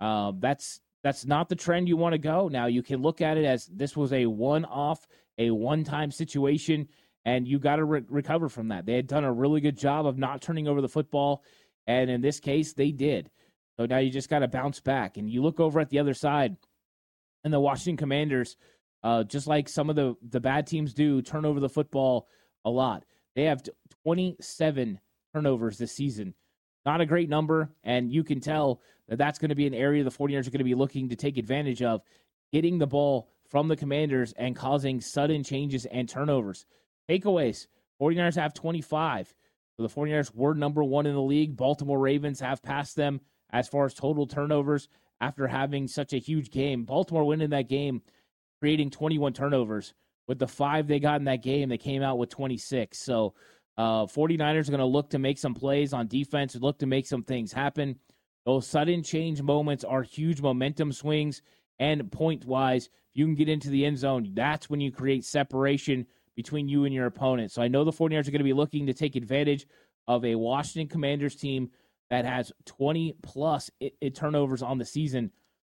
Uh, 0.00 0.32
that's 0.38 0.80
that's 1.04 1.26
not 1.26 1.50
the 1.50 1.54
trend 1.54 1.86
you 1.86 1.98
want 1.98 2.14
to 2.14 2.18
go. 2.18 2.48
Now 2.48 2.64
you 2.66 2.82
can 2.82 3.02
look 3.02 3.20
at 3.20 3.36
it 3.36 3.44
as 3.44 3.66
this 3.66 3.94
was 3.94 4.12
a 4.14 4.24
one-off, 4.24 5.06
a 5.36 5.50
one-time 5.50 6.10
situation, 6.10 6.88
and 7.26 7.46
you 7.46 7.58
got 7.58 7.76
to 7.76 7.84
re- 7.84 8.02
recover 8.08 8.48
from 8.48 8.68
that. 8.68 8.86
They 8.86 8.94
had 8.94 9.06
done 9.06 9.22
a 9.22 9.32
really 9.32 9.60
good 9.60 9.76
job 9.76 10.06
of 10.06 10.16
not 10.16 10.40
turning 10.40 10.66
over 10.66 10.80
the 10.80 10.88
football, 10.88 11.44
and 11.86 12.08
in 12.08 12.22
this 12.22 12.40
case, 12.40 12.72
they 12.72 12.90
did. 12.90 13.30
So 13.76 13.84
now 13.84 13.98
you 13.98 14.10
just 14.10 14.30
got 14.30 14.38
to 14.38 14.48
bounce 14.48 14.80
back. 14.80 15.18
And 15.18 15.30
you 15.30 15.42
look 15.42 15.60
over 15.60 15.78
at 15.78 15.90
the 15.90 15.98
other 15.98 16.14
side, 16.14 16.56
and 17.44 17.52
the 17.52 17.60
Washington 17.60 17.98
Commanders, 17.98 18.56
uh, 19.02 19.24
just 19.24 19.46
like 19.46 19.68
some 19.68 19.90
of 19.90 19.96
the, 19.96 20.16
the 20.26 20.40
bad 20.40 20.66
teams 20.66 20.94
do, 20.94 21.20
turn 21.20 21.44
over 21.44 21.60
the 21.60 21.68
football 21.68 22.28
a 22.64 22.70
lot. 22.70 23.04
They 23.36 23.44
have 23.44 23.62
27 24.04 25.00
turnovers 25.34 25.76
this 25.76 25.92
season. 25.92 26.32
Not 26.86 27.02
a 27.02 27.06
great 27.06 27.28
number, 27.28 27.70
and 27.82 28.10
you 28.10 28.24
can 28.24 28.40
tell 28.40 28.80
that 29.08 29.18
that's 29.18 29.38
going 29.38 29.50
to 29.50 29.54
be 29.54 29.66
an 29.66 29.74
area 29.74 30.04
the 30.04 30.10
49ers 30.10 30.46
are 30.46 30.50
going 30.50 30.58
to 30.58 30.64
be 30.64 30.74
looking 30.74 31.08
to 31.08 31.16
take 31.16 31.36
advantage 31.36 31.82
of, 31.82 32.02
getting 32.52 32.78
the 32.78 32.86
ball 32.86 33.28
from 33.50 33.68
the 33.68 33.76
Commanders 33.76 34.32
and 34.36 34.56
causing 34.56 35.00
sudden 35.00 35.44
changes 35.44 35.86
and 35.86 36.08
turnovers. 36.08 36.66
Takeaways 37.08 37.66
49ers 38.00 38.36
have 38.36 38.54
25. 38.54 39.34
So 39.76 39.82
the 39.82 39.88
49ers 39.88 40.34
were 40.34 40.54
number 40.54 40.84
one 40.84 41.06
in 41.06 41.14
the 41.14 41.22
league. 41.22 41.56
Baltimore 41.56 41.98
Ravens 41.98 42.40
have 42.40 42.62
passed 42.62 42.96
them 42.96 43.20
as 43.50 43.68
far 43.68 43.84
as 43.84 43.94
total 43.94 44.26
turnovers 44.26 44.88
after 45.20 45.46
having 45.46 45.88
such 45.88 46.12
a 46.12 46.18
huge 46.18 46.50
game. 46.50 46.84
Baltimore 46.84 47.24
winning 47.24 47.50
that 47.50 47.68
game, 47.68 48.02
creating 48.60 48.90
21 48.90 49.32
turnovers. 49.32 49.94
With 50.26 50.38
the 50.38 50.46
five 50.46 50.86
they 50.86 51.00
got 51.00 51.20
in 51.20 51.24
that 51.24 51.42
game, 51.42 51.68
they 51.68 51.78
came 51.78 52.02
out 52.02 52.18
with 52.18 52.30
26. 52.30 52.98
So 52.98 53.34
uh, 53.76 54.06
49ers 54.06 54.68
are 54.68 54.72
going 54.72 54.78
to 54.78 54.86
look 54.86 55.10
to 55.10 55.18
make 55.18 55.38
some 55.38 55.54
plays 55.54 55.92
on 55.92 56.06
defense, 56.06 56.56
look 56.56 56.78
to 56.78 56.86
make 56.86 57.06
some 57.06 57.22
things 57.22 57.52
happen. 57.52 57.96
Those 58.46 58.66
sudden 58.66 59.02
change 59.02 59.40
moments 59.42 59.84
are 59.84 60.02
huge 60.02 60.40
momentum 60.40 60.92
swings. 60.92 61.42
And 61.78 62.10
point 62.12 62.44
wise, 62.44 62.86
If 62.86 63.16
you 63.16 63.24
can 63.24 63.34
get 63.34 63.48
into 63.48 63.70
the 63.70 63.84
end 63.84 63.98
zone. 63.98 64.30
That's 64.34 64.70
when 64.70 64.80
you 64.80 64.92
create 64.92 65.24
separation 65.24 66.06
between 66.36 66.68
you 66.68 66.84
and 66.84 66.94
your 66.94 67.06
opponent. 67.06 67.52
So 67.52 67.62
I 67.62 67.68
know 67.68 67.84
the 67.84 67.92
49ers 67.92 68.28
are 68.28 68.32
going 68.32 68.38
to 68.38 68.44
be 68.44 68.52
looking 68.52 68.86
to 68.86 68.94
take 68.94 69.16
advantage 69.16 69.66
of 70.06 70.24
a 70.24 70.34
Washington 70.34 70.88
Commanders 70.88 71.36
team 71.36 71.70
that 72.10 72.24
has 72.24 72.52
20 72.66 73.16
plus 73.22 73.70
it, 73.80 73.94
it 74.00 74.14
turnovers 74.14 74.62
on 74.62 74.78
the 74.78 74.84
season. 74.84 75.30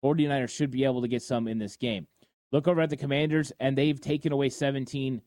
49ers 0.03 0.50
should 0.50 0.70
be 0.70 0.85
able 0.85 1.03
to 1.03 1.09
get 1.09 1.22
some 1.22 1.48
in 1.48 1.59
this 1.59 1.77
game. 1.77 2.07
Look 2.53 2.68
over 2.68 2.81
at 2.81 2.90
the 2.90 2.96
Commanders, 2.96 3.53
and 3.59 3.77
they've 3.77 4.00
taken 4.00 4.33
away 4.33 4.48
17, 4.48 5.20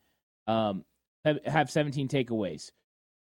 um, 0.47 0.85
have, 1.25 1.39
have 1.45 1.69
17 1.69 2.07
takeaways. 2.07 2.71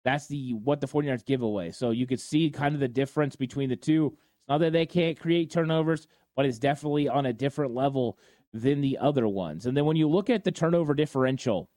That's 0.06 0.28
the 0.28 0.52
what 0.52 0.80
the 0.80 0.86
49ers 0.86 1.26
give 1.26 1.42
away. 1.42 1.72
So 1.72 1.90
you 1.90 2.06
could 2.06 2.20
see 2.20 2.48
kind 2.50 2.74
of 2.76 2.80
the 2.80 2.86
difference 2.86 3.34
between 3.34 3.68
the 3.68 3.74
two. 3.76 4.12
It's 4.14 4.48
not 4.48 4.58
that 4.58 4.72
they 4.72 4.86
can't 4.86 5.18
create 5.18 5.50
turnovers, 5.50 6.06
but 6.36 6.46
it's 6.46 6.60
definitely 6.60 7.08
on 7.08 7.26
a 7.26 7.32
different 7.32 7.74
level 7.74 8.16
than 8.52 8.82
the 8.82 8.98
other 8.98 9.26
ones. 9.26 9.66
And 9.66 9.76
then 9.76 9.84
when 9.84 9.96
you 9.96 10.08
look 10.08 10.30
at 10.30 10.44
the 10.44 10.52
turnover 10.52 10.94
differential, 10.94 11.68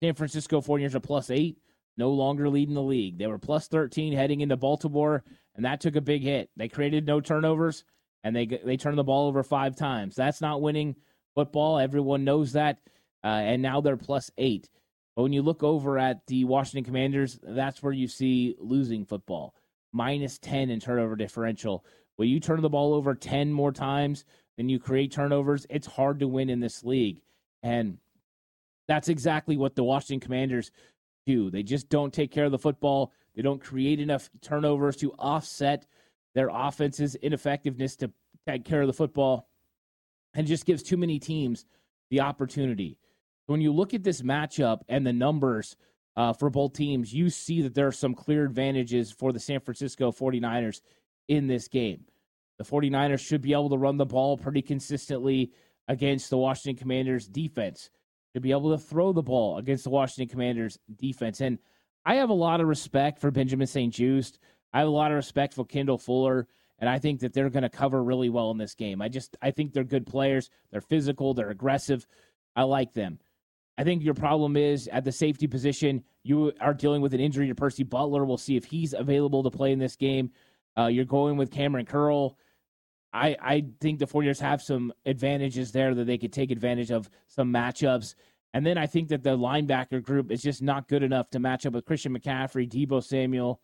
San 0.00 0.14
Francisco 0.14 0.60
49ers 0.60 0.94
are 0.94 1.00
plus 1.00 1.28
eight, 1.28 1.58
no 1.96 2.10
longer 2.10 2.48
leading 2.48 2.76
the 2.76 2.80
league. 2.80 3.18
They 3.18 3.26
were 3.26 3.36
plus 3.36 3.66
13 3.66 4.12
heading 4.12 4.40
into 4.40 4.56
Baltimore, 4.56 5.24
and 5.56 5.64
that 5.64 5.80
took 5.80 5.96
a 5.96 6.00
big 6.00 6.22
hit. 6.22 6.50
They 6.56 6.68
created 6.68 7.04
no 7.04 7.20
turnovers, 7.20 7.82
and 8.22 8.36
they 8.36 8.46
they 8.46 8.76
turned 8.76 8.96
the 8.96 9.02
ball 9.02 9.26
over 9.26 9.42
five 9.42 9.74
times. 9.74 10.14
That's 10.14 10.40
not 10.40 10.62
winning 10.62 10.94
football. 11.34 11.80
Everyone 11.80 12.22
knows 12.22 12.52
that. 12.52 12.78
Uh, 13.24 13.26
and 13.26 13.60
now 13.60 13.80
they're 13.80 13.96
plus 13.96 14.30
eight. 14.38 14.68
But 15.14 15.22
when 15.22 15.32
you 15.32 15.42
look 15.42 15.62
over 15.62 15.98
at 15.98 16.26
the 16.26 16.44
Washington 16.44 16.84
Commanders, 16.84 17.38
that's 17.42 17.82
where 17.82 17.92
you 17.92 18.08
see 18.08 18.56
losing 18.58 19.04
football. 19.04 19.54
Minus 19.92 20.38
10 20.38 20.70
in 20.70 20.80
turnover 20.80 21.16
differential. 21.16 21.84
When 22.16 22.28
you 22.28 22.40
turn 22.40 22.62
the 22.62 22.70
ball 22.70 22.94
over 22.94 23.14
10 23.14 23.52
more 23.52 23.72
times 23.72 24.24
than 24.56 24.68
you 24.68 24.78
create 24.78 25.12
turnovers, 25.12 25.66
it's 25.68 25.86
hard 25.86 26.20
to 26.20 26.28
win 26.28 26.48
in 26.48 26.60
this 26.60 26.82
league. 26.82 27.20
And 27.62 27.98
that's 28.88 29.08
exactly 29.08 29.56
what 29.56 29.76
the 29.76 29.84
Washington 29.84 30.20
Commanders 30.20 30.70
do. 31.26 31.50
They 31.50 31.62
just 31.62 31.88
don't 31.88 32.12
take 32.12 32.30
care 32.30 32.46
of 32.46 32.52
the 32.52 32.58
football. 32.58 33.12
They 33.34 33.42
don't 33.42 33.62
create 33.62 34.00
enough 34.00 34.30
turnovers 34.40 34.96
to 34.96 35.12
offset 35.12 35.86
their 36.34 36.48
offense's 36.52 37.14
ineffectiveness 37.16 37.96
to 37.96 38.10
take 38.46 38.64
care 38.64 38.80
of 38.80 38.86
the 38.86 38.92
football 38.92 39.48
and 40.34 40.46
just 40.46 40.64
gives 40.64 40.82
too 40.82 40.96
many 40.96 41.18
teams 41.18 41.66
the 42.10 42.20
opportunity. 42.20 42.98
When 43.46 43.60
you 43.60 43.72
look 43.72 43.94
at 43.94 44.02
this 44.02 44.22
matchup 44.22 44.80
and 44.88 45.06
the 45.06 45.12
numbers 45.12 45.76
uh, 46.16 46.32
for 46.32 46.50
both 46.50 46.74
teams, 46.74 47.12
you 47.12 47.30
see 47.30 47.62
that 47.62 47.74
there 47.74 47.86
are 47.86 47.92
some 47.92 48.14
clear 48.14 48.44
advantages 48.44 49.10
for 49.10 49.32
the 49.32 49.40
San 49.40 49.60
Francisco 49.60 50.12
49ers 50.12 50.80
in 51.28 51.46
this 51.46 51.68
game. 51.68 52.04
The 52.58 52.64
49ers 52.64 53.20
should 53.20 53.42
be 53.42 53.52
able 53.52 53.70
to 53.70 53.78
run 53.78 53.96
the 53.96 54.06
ball 54.06 54.36
pretty 54.36 54.62
consistently 54.62 55.52
against 55.88 56.30
the 56.30 56.38
Washington 56.38 56.80
Commanders 56.80 57.26
defense 57.26 57.90
to 58.34 58.40
be 58.40 58.52
able 58.52 58.70
to 58.70 58.78
throw 58.78 59.12
the 59.12 59.22
ball 59.22 59.58
against 59.58 59.84
the 59.84 59.90
Washington 59.90 60.30
Commanders 60.30 60.78
defense. 60.96 61.40
And 61.40 61.58
I 62.04 62.16
have 62.16 62.30
a 62.30 62.34
lot 62.34 62.60
of 62.60 62.68
respect 62.68 63.18
for 63.18 63.30
Benjamin 63.30 63.66
St-Juste. 63.66 64.38
I 64.72 64.80
have 64.80 64.88
a 64.88 64.92
lot 64.92 65.10
of 65.10 65.16
respect 65.16 65.54
for 65.54 65.64
Kendall 65.64 65.98
Fuller, 65.98 66.46
and 66.78 66.88
I 66.88 66.98
think 66.98 67.20
that 67.20 67.32
they're 67.32 67.50
going 67.50 67.62
to 67.62 67.68
cover 67.68 68.02
really 68.02 68.30
well 68.30 68.50
in 68.50 68.58
this 68.58 68.74
game. 68.74 69.02
I 69.02 69.08
just 69.08 69.36
I 69.42 69.50
think 69.50 69.72
they're 69.72 69.84
good 69.84 70.06
players. 70.06 70.50
They're 70.70 70.80
physical, 70.80 71.34
they're 71.34 71.50
aggressive. 71.50 72.06
I 72.56 72.62
like 72.62 72.92
them. 72.92 73.18
I 73.78 73.84
think 73.84 74.02
your 74.02 74.14
problem 74.14 74.56
is 74.56 74.88
at 74.88 75.04
the 75.04 75.12
safety 75.12 75.46
position, 75.46 76.04
you 76.22 76.52
are 76.60 76.74
dealing 76.74 77.00
with 77.00 77.14
an 77.14 77.20
injury 77.20 77.48
to 77.48 77.54
Percy 77.54 77.84
Butler. 77.84 78.24
We'll 78.24 78.36
see 78.36 78.56
if 78.56 78.64
he's 78.64 78.92
available 78.92 79.42
to 79.42 79.50
play 79.50 79.72
in 79.72 79.78
this 79.78 79.96
game. 79.96 80.30
Uh, 80.76 80.86
you're 80.86 81.04
going 81.04 81.36
with 81.36 81.50
Kamren 81.50 81.86
Curl. 81.86 82.36
I, 83.12 83.36
I 83.40 83.64
think 83.80 83.98
the 83.98 84.06
49ers 84.06 84.40
have 84.40 84.62
some 84.62 84.92
advantages 85.04 85.72
there 85.72 85.94
that 85.94 86.06
they 86.06 86.18
could 86.18 86.32
take 86.32 86.50
advantage 86.50 86.90
of 86.90 87.10
some 87.28 87.52
matchups. 87.52 88.14
And 88.54 88.64
then 88.64 88.78
I 88.78 88.86
think 88.86 89.08
that 89.08 89.22
the 89.22 89.36
linebacker 89.36 90.02
group 90.02 90.30
is 90.30 90.42
just 90.42 90.62
not 90.62 90.88
good 90.88 91.02
enough 91.02 91.30
to 91.30 91.38
match 91.38 91.66
up 91.66 91.72
with 91.72 91.84
Christian 91.84 92.16
McCaffrey, 92.16 92.68
Deebo 92.68 93.02
Samuel 93.02 93.60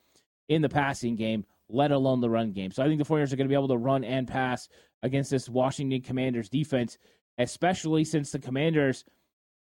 in 0.49 0.63
the 0.63 0.69
passing 0.69 1.17
game, 1.17 1.45
let 1.69 1.93
alone 1.93 2.21
the 2.21 2.31
run 2.31 2.53
game. 2.53 2.71
So 2.71 2.83
I 2.83 2.87
think 2.87 2.99
the 2.99 3.05
49ers 3.05 3.33
are 3.33 3.37
going 3.37 3.49
to 3.49 3.53
be 3.53 3.55
able 3.55 3.69
to 3.69 3.77
run 3.77 4.05
and 4.05 4.27
pass 4.27 4.69
against 5.03 5.31
this 5.31 5.49
Washington 5.49 6.01
Commanders 6.01 6.49
defense, 6.49 6.99
especially 7.39 8.05
since 8.05 8.33
the 8.33 8.39
Commanders 8.39 9.05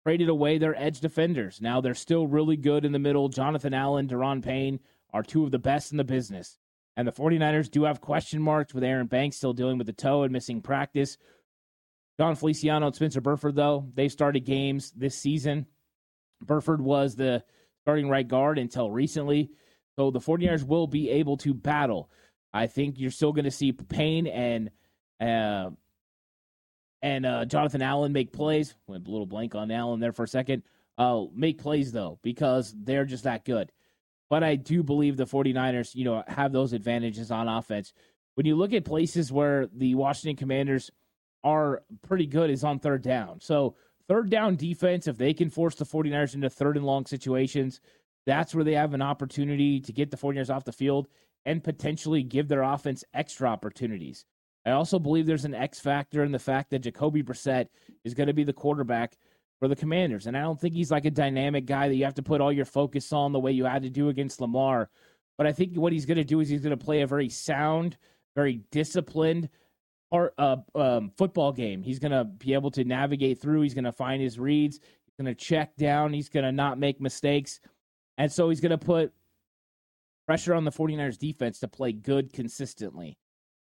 traded 0.04 0.30
away 0.30 0.58
their 0.58 0.76
edge 0.80 1.00
defenders. 1.00 1.62
Now 1.62 1.82
they're 1.82 1.94
still 1.94 2.28
really 2.28 2.58
good 2.58 2.86
in 2.86 2.92
the 2.92 3.00
middle. 3.00 3.30
Jonathan 3.30 3.74
Allen, 3.74 4.08
Daron 4.08 4.44
Payne 4.44 4.80
are 5.14 5.24
two 5.24 5.44
of 5.44 5.52
the 5.52 5.60
best 5.60 5.92
in 5.92 5.98
the 5.98 6.04
business. 6.04 6.58
And 6.98 7.08
the 7.08 7.12
49ers 7.12 7.72
do 7.72 7.84
have 7.84 8.02
question 8.02 8.42
marks 8.42 8.74
with 8.74 8.84
Aaron 8.84 9.08
Banks 9.08 9.38
still 9.38 9.54
dealing 9.54 9.78
with 9.78 9.88
the 9.88 9.94
toe 9.94 10.24
and 10.24 10.34
missing 10.34 10.62
practice. 10.62 11.18
Jon 12.20 12.36
Feliciano 12.36 12.88
and 12.88 12.96
Spencer 12.96 13.22
Burford, 13.22 13.56
though, 13.56 13.88
they 13.94 14.10
started 14.10 14.42
games 14.42 14.92
this 14.92 15.18
season. 15.18 15.66
Burford 16.42 16.82
was 16.82 17.16
the 17.16 17.44
starting 17.84 18.10
right 18.10 18.28
guard 18.28 18.58
until 18.60 18.92
recently. 18.92 19.52
So 19.96 20.12
the 20.12 20.20
49ers 20.20 20.66
will 20.66 20.88
be 20.88 21.10
able 21.10 21.38
to 21.38 21.54
battle. 21.54 22.10
I 22.54 22.68
think 22.68 23.00
you're 23.00 23.12
still 23.12 23.32
going 23.32 23.46
to 23.46 23.52
see 23.52 23.72
Payne 23.72 24.28
and 24.28 24.70
uh, 25.20 25.72
and 27.02 27.26
uh, 27.26 27.46
Jonathan 27.46 27.82
Allen 27.82 28.14
make 28.14 28.32
plays. 28.32 28.76
Went 28.88 29.08
a 29.08 29.12
little 29.12 29.26
blank 29.26 29.56
on 29.56 29.72
Allen 29.72 30.00
there 30.00 30.12
for 30.12 30.24
a 30.24 30.28
second. 30.28 30.64
Uh, 30.98 31.26
make 31.34 31.58
plays, 31.58 31.92
though, 31.92 32.20
because 32.22 32.74
they're 32.78 33.06
just 33.06 33.24
that 33.24 33.46
good. 33.46 33.72
But 34.30 34.44
I 34.44 34.56
do 34.56 34.84
believe 34.84 35.18
the 35.18 35.26
49ers, 35.26 35.96
you 35.96 36.06
know, 36.06 36.24
have 36.28 36.52
those 36.52 36.74
advantages 36.74 37.32
on 37.32 37.48
offense. 37.48 37.94
When 38.36 38.46
you 38.46 38.56
look 38.56 38.74
at 38.74 38.86
places 38.86 39.32
where 39.32 39.68
the 39.74 39.96
Washington 39.96 40.38
Commanders 40.38 40.92
are 41.44 41.84
pretty 42.08 42.28
good 42.28 42.50
is 42.50 42.64
on 42.64 42.80
third 42.80 43.02
down. 43.02 43.42
So 43.42 43.76
third 44.08 44.30
down 44.30 44.56
defense, 44.56 45.08
if 45.08 45.18
they 45.18 45.34
can 45.34 45.50
force 45.50 45.76
the 45.76 45.86
49ers 45.86 46.36
into 46.36 46.50
third 46.50 46.78
and 46.78 46.86
long 46.86 47.06
situations, 47.06 47.82
that's 48.26 48.54
where 48.54 48.64
they 48.64 48.74
have 48.74 48.94
an 48.94 49.02
opportunity 49.02 49.80
to 49.82 49.92
get 49.92 50.12
the 50.12 50.18
49ers 50.18 50.54
off 50.54 50.66
the 50.66 50.72
field 50.72 51.08
and 51.46 51.64
potentially 51.64 52.24
give 52.24 52.48
their 52.48 52.62
offense 52.62 53.04
extra 53.14 53.50
opportunities. 53.50 54.26
I 54.66 54.72
also 54.72 55.00
believe 55.00 55.26
there's 55.26 55.46
an 55.46 55.56
X 55.56 55.80
factor 55.80 56.24
in 56.24 56.32
the 56.32 56.40
fact 56.40 56.70
that 56.70 56.80
Jacoby 56.80 57.24
Brissett 57.24 57.68
is 58.04 58.14
going 58.14 58.28
to 58.28 58.34
be 58.34 58.44
the 58.44 58.54
quarterback 58.54 59.18
for 59.60 59.68
the 59.68 59.76
Commanders. 59.76 60.28
And 60.28 60.38
I 60.38 60.42
don't 60.42 60.60
think 60.60 60.74
he's 60.74 60.92
like 60.92 61.06
a 61.06 61.12
dynamic 61.12 61.66
guy 61.66 61.88
that 61.88 61.96
you 61.96 62.04
have 62.04 62.16
to 62.16 62.24
put 62.24 62.42
all 62.42 62.52
your 62.52 62.66
focus 62.66 63.12
on 63.14 63.32
the 63.32 63.40
way 63.40 63.52
you 63.52 63.66
had 63.66 63.84
to 63.84 63.90
do 63.90 64.10
against 64.10 64.42
Lamar. 64.42 64.90
But 65.38 65.48
I 65.48 65.54
think 65.54 65.76
what 65.78 65.94
he's 65.94 66.06
going 66.06 66.18
to 66.18 66.24
do 66.24 66.40
is 66.40 66.50
he's 66.50 66.62
going 66.62 66.78
to 66.78 66.84
play 66.84 67.02
a 67.02 67.08
very 67.08 67.30
sound, 67.30 67.98
very 68.36 68.62
disciplined 68.72 69.50
part, 70.12 70.34
uh, 70.38 70.58
um, 70.76 71.12
football 71.18 71.52
game. 71.52 71.82
He's 71.82 72.00
going 72.00 72.12
to 72.12 72.24
be 72.24 72.54
able 72.54 72.72
to 72.72 72.84
navigate 72.84 73.42
through. 73.42 73.62
He's 73.62 73.74
going 73.74 73.86
to 73.86 73.92
find 73.92 74.22
his 74.22 74.38
reads. 74.38 74.78
He's 74.78 75.24
going 75.24 75.34
to 75.34 75.40
check 75.40 75.76
down. 75.76 76.14
He's 76.14 76.30
going 76.30 76.46
to 76.46 76.52
not 76.52 76.78
make 76.78 77.02
mistakes. 77.02 77.60
And 78.18 78.32
so 78.32 78.50
he's 78.50 78.62
going 78.62 78.72
to 78.72 78.78
put 78.78 79.14
pressure 80.28 80.54
on 80.54 80.66
the 80.66 80.72
49ers 80.72 81.18
defense 81.18 81.60
to 81.60 81.68
play 81.68 81.92
good 81.92 82.34
consistently. 82.34 83.18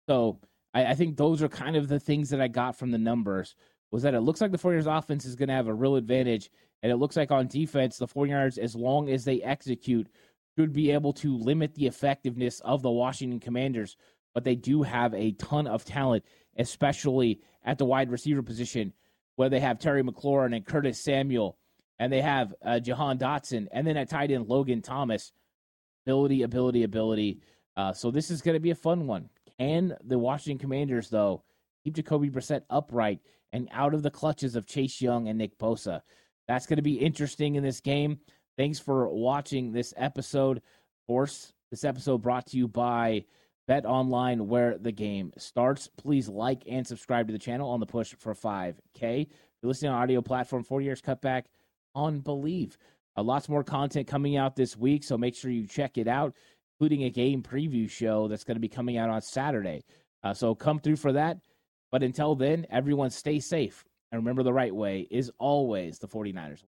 So 0.09 0.40
I, 0.74 0.87
I 0.87 0.94
think 0.94 1.16
those 1.16 1.42
are 1.42 1.48
kind 1.48 1.76
of 1.76 1.88
the 1.88 2.00
things 2.00 2.30
that 2.30 2.40
I 2.40 2.48
got 2.48 2.76
from 2.76 2.90
the 2.90 2.98
numbers 2.98 3.54
was 3.90 4.02
that 4.02 4.14
it 4.14 4.20
looks 4.20 4.40
like 4.40 4.52
the 4.52 4.58
49ers 4.58 4.98
offense 4.98 5.24
is 5.24 5.37
going 5.37 5.48
to 5.48 5.54
have 5.54 5.68
a 5.68 5.74
real 5.74 5.96
advantage. 5.96 6.50
And 6.82 6.90
it 6.90 6.96
looks 6.96 7.16
like 7.16 7.30
on 7.30 7.46
defense, 7.46 7.98
the 7.98 8.08
49ers, 8.08 8.58
as 8.58 8.74
long 8.74 9.08
as 9.08 9.24
they 9.24 9.42
execute, 9.42 10.08
should 10.58 10.72
be 10.72 10.90
able 10.90 11.12
to 11.14 11.37
limit 11.37 11.74
the 11.74 11.87
effectiveness 11.87 12.61
of 12.61 12.82
the 12.82 12.90
Washington 12.90 13.40
Commanders. 13.40 13.96
But 14.35 14.44
they 14.44 14.56
do 14.56 14.82
have 14.82 15.14
a 15.14 15.32
ton 15.32 15.66
of 15.66 15.85
talent, 15.85 16.24
especially 16.56 17.40
at 17.64 17.78
the 17.78 17.85
wide 17.85 18.11
receiver 18.11 18.42
position, 18.42 18.94
where 19.37 19.50
they 19.50 19.61
have 19.61 19.78
Terry 19.78 20.02
McLaurin 20.02 20.56
and 20.56 20.66
Curtis 20.66 20.98
Samuel 20.98 21.58
and 22.02 22.12
they 22.12 22.20
have 22.20 22.52
uh, 22.64 22.80
Jahan 22.80 23.16
Dotson, 23.16 23.68
and 23.70 23.87
then 23.87 23.96
at 23.96 24.08
tight 24.08 24.32
end 24.32 24.48
Logan 24.48 24.82
Thomas. 24.82 25.30
Ability, 26.04 26.42
ability, 26.42 26.82
ability. 26.82 27.40
Uh, 27.76 27.92
so 27.92 28.11
this 28.11 28.28
is 28.28 28.42
going 28.42 28.54
to 28.54 28.61
be 28.61 28.72
a 28.72 28.74
fun 28.74 29.06
one. 29.06 29.30
Can 29.62 29.96
the 30.03 30.18
Washington 30.18 30.59
Commanders 30.59 31.09
though 31.09 31.44
keep 31.85 31.94
Jacoby 31.94 32.31
Brissett 32.31 32.62
upright 32.68 33.20
and 33.53 33.68
out 33.70 33.94
of 33.94 34.03
the 34.03 34.11
clutches 34.11 34.57
of 34.57 34.66
Chase 34.66 35.01
Young 35.01 35.29
and 35.29 35.38
Nick 35.38 35.57
Bosa? 35.57 36.01
That's 36.48 36.66
going 36.66 36.79
to 36.79 36.83
be 36.83 36.98
interesting 36.98 37.55
in 37.55 37.62
this 37.62 37.81
game. 37.81 38.18
Thanks 38.57 38.81
for 38.81 39.09
watching 39.09 39.70
this 39.70 39.94
episode. 39.96 40.57
Of 40.57 41.07
course, 41.07 41.53
this 41.70 41.85
episode 41.85 42.22
brought 42.22 42.46
to 42.48 42.57
you 42.57 42.66
by 42.66 43.25
Bet 43.68 43.87
Online, 43.87 44.48
where 44.48 44.79
the 44.79 44.90
game 44.90 45.33
starts. 45.38 45.88
Please 45.96 46.29
like 46.29 46.64
and 46.68 46.85
subscribe 46.85 47.29
to 47.29 47.33
the 47.33 47.38
channel 47.38 47.70
on 47.70 47.79
the 47.79 47.87
push 47.87 48.16
for 48.18 48.35
5K. 48.35 48.75
If 49.22 49.29
you're 49.62 49.68
listening 49.68 49.92
on 49.92 50.03
audio 50.03 50.22
platform, 50.22 50.64
40 50.64 50.85
years 50.85 51.01
cutback 51.01 51.44
on 51.94 52.20
Bleav. 52.20 52.77
Uh, 53.16 53.22
lots 53.22 53.48
more 53.48 53.62
content 53.62 54.09
coming 54.09 54.37
out 54.37 54.57
this 54.57 54.77
week, 54.77 55.05
so 55.05 55.16
make 55.16 55.37
sure 55.37 55.51
you 55.51 55.66
check 55.66 55.98
it 55.98 56.09
out, 56.09 56.35
including 56.83 57.05
a 57.05 57.11
game 57.11 57.40
preview 57.45 57.88
show 57.88 58.27
that's 58.27 58.42
going 58.42 58.57
to 58.57 58.61
be 58.61 58.68
coming 58.68 58.99
out 58.99 59.09
on 59.09 59.23
Saturday. 59.23 59.85
Uh, 60.25 60.35
so 60.35 60.53
come 60.53 60.81
through 60.81 60.97
for 60.97 61.12
that. 61.12 61.38
But 61.92 62.03
until 62.03 62.35
then, 62.35 62.66
everyone 62.71 63.11
stay 63.11 63.38
safe. 63.38 63.85
And 64.11 64.21
remember, 64.21 64.42
the 64.42 64.53
right 64.53 64.75
way 64.75 65.07
is 65.09 65.31
always 65.38 66.01
the 66.01 66.09
49ers. 66.09 66.64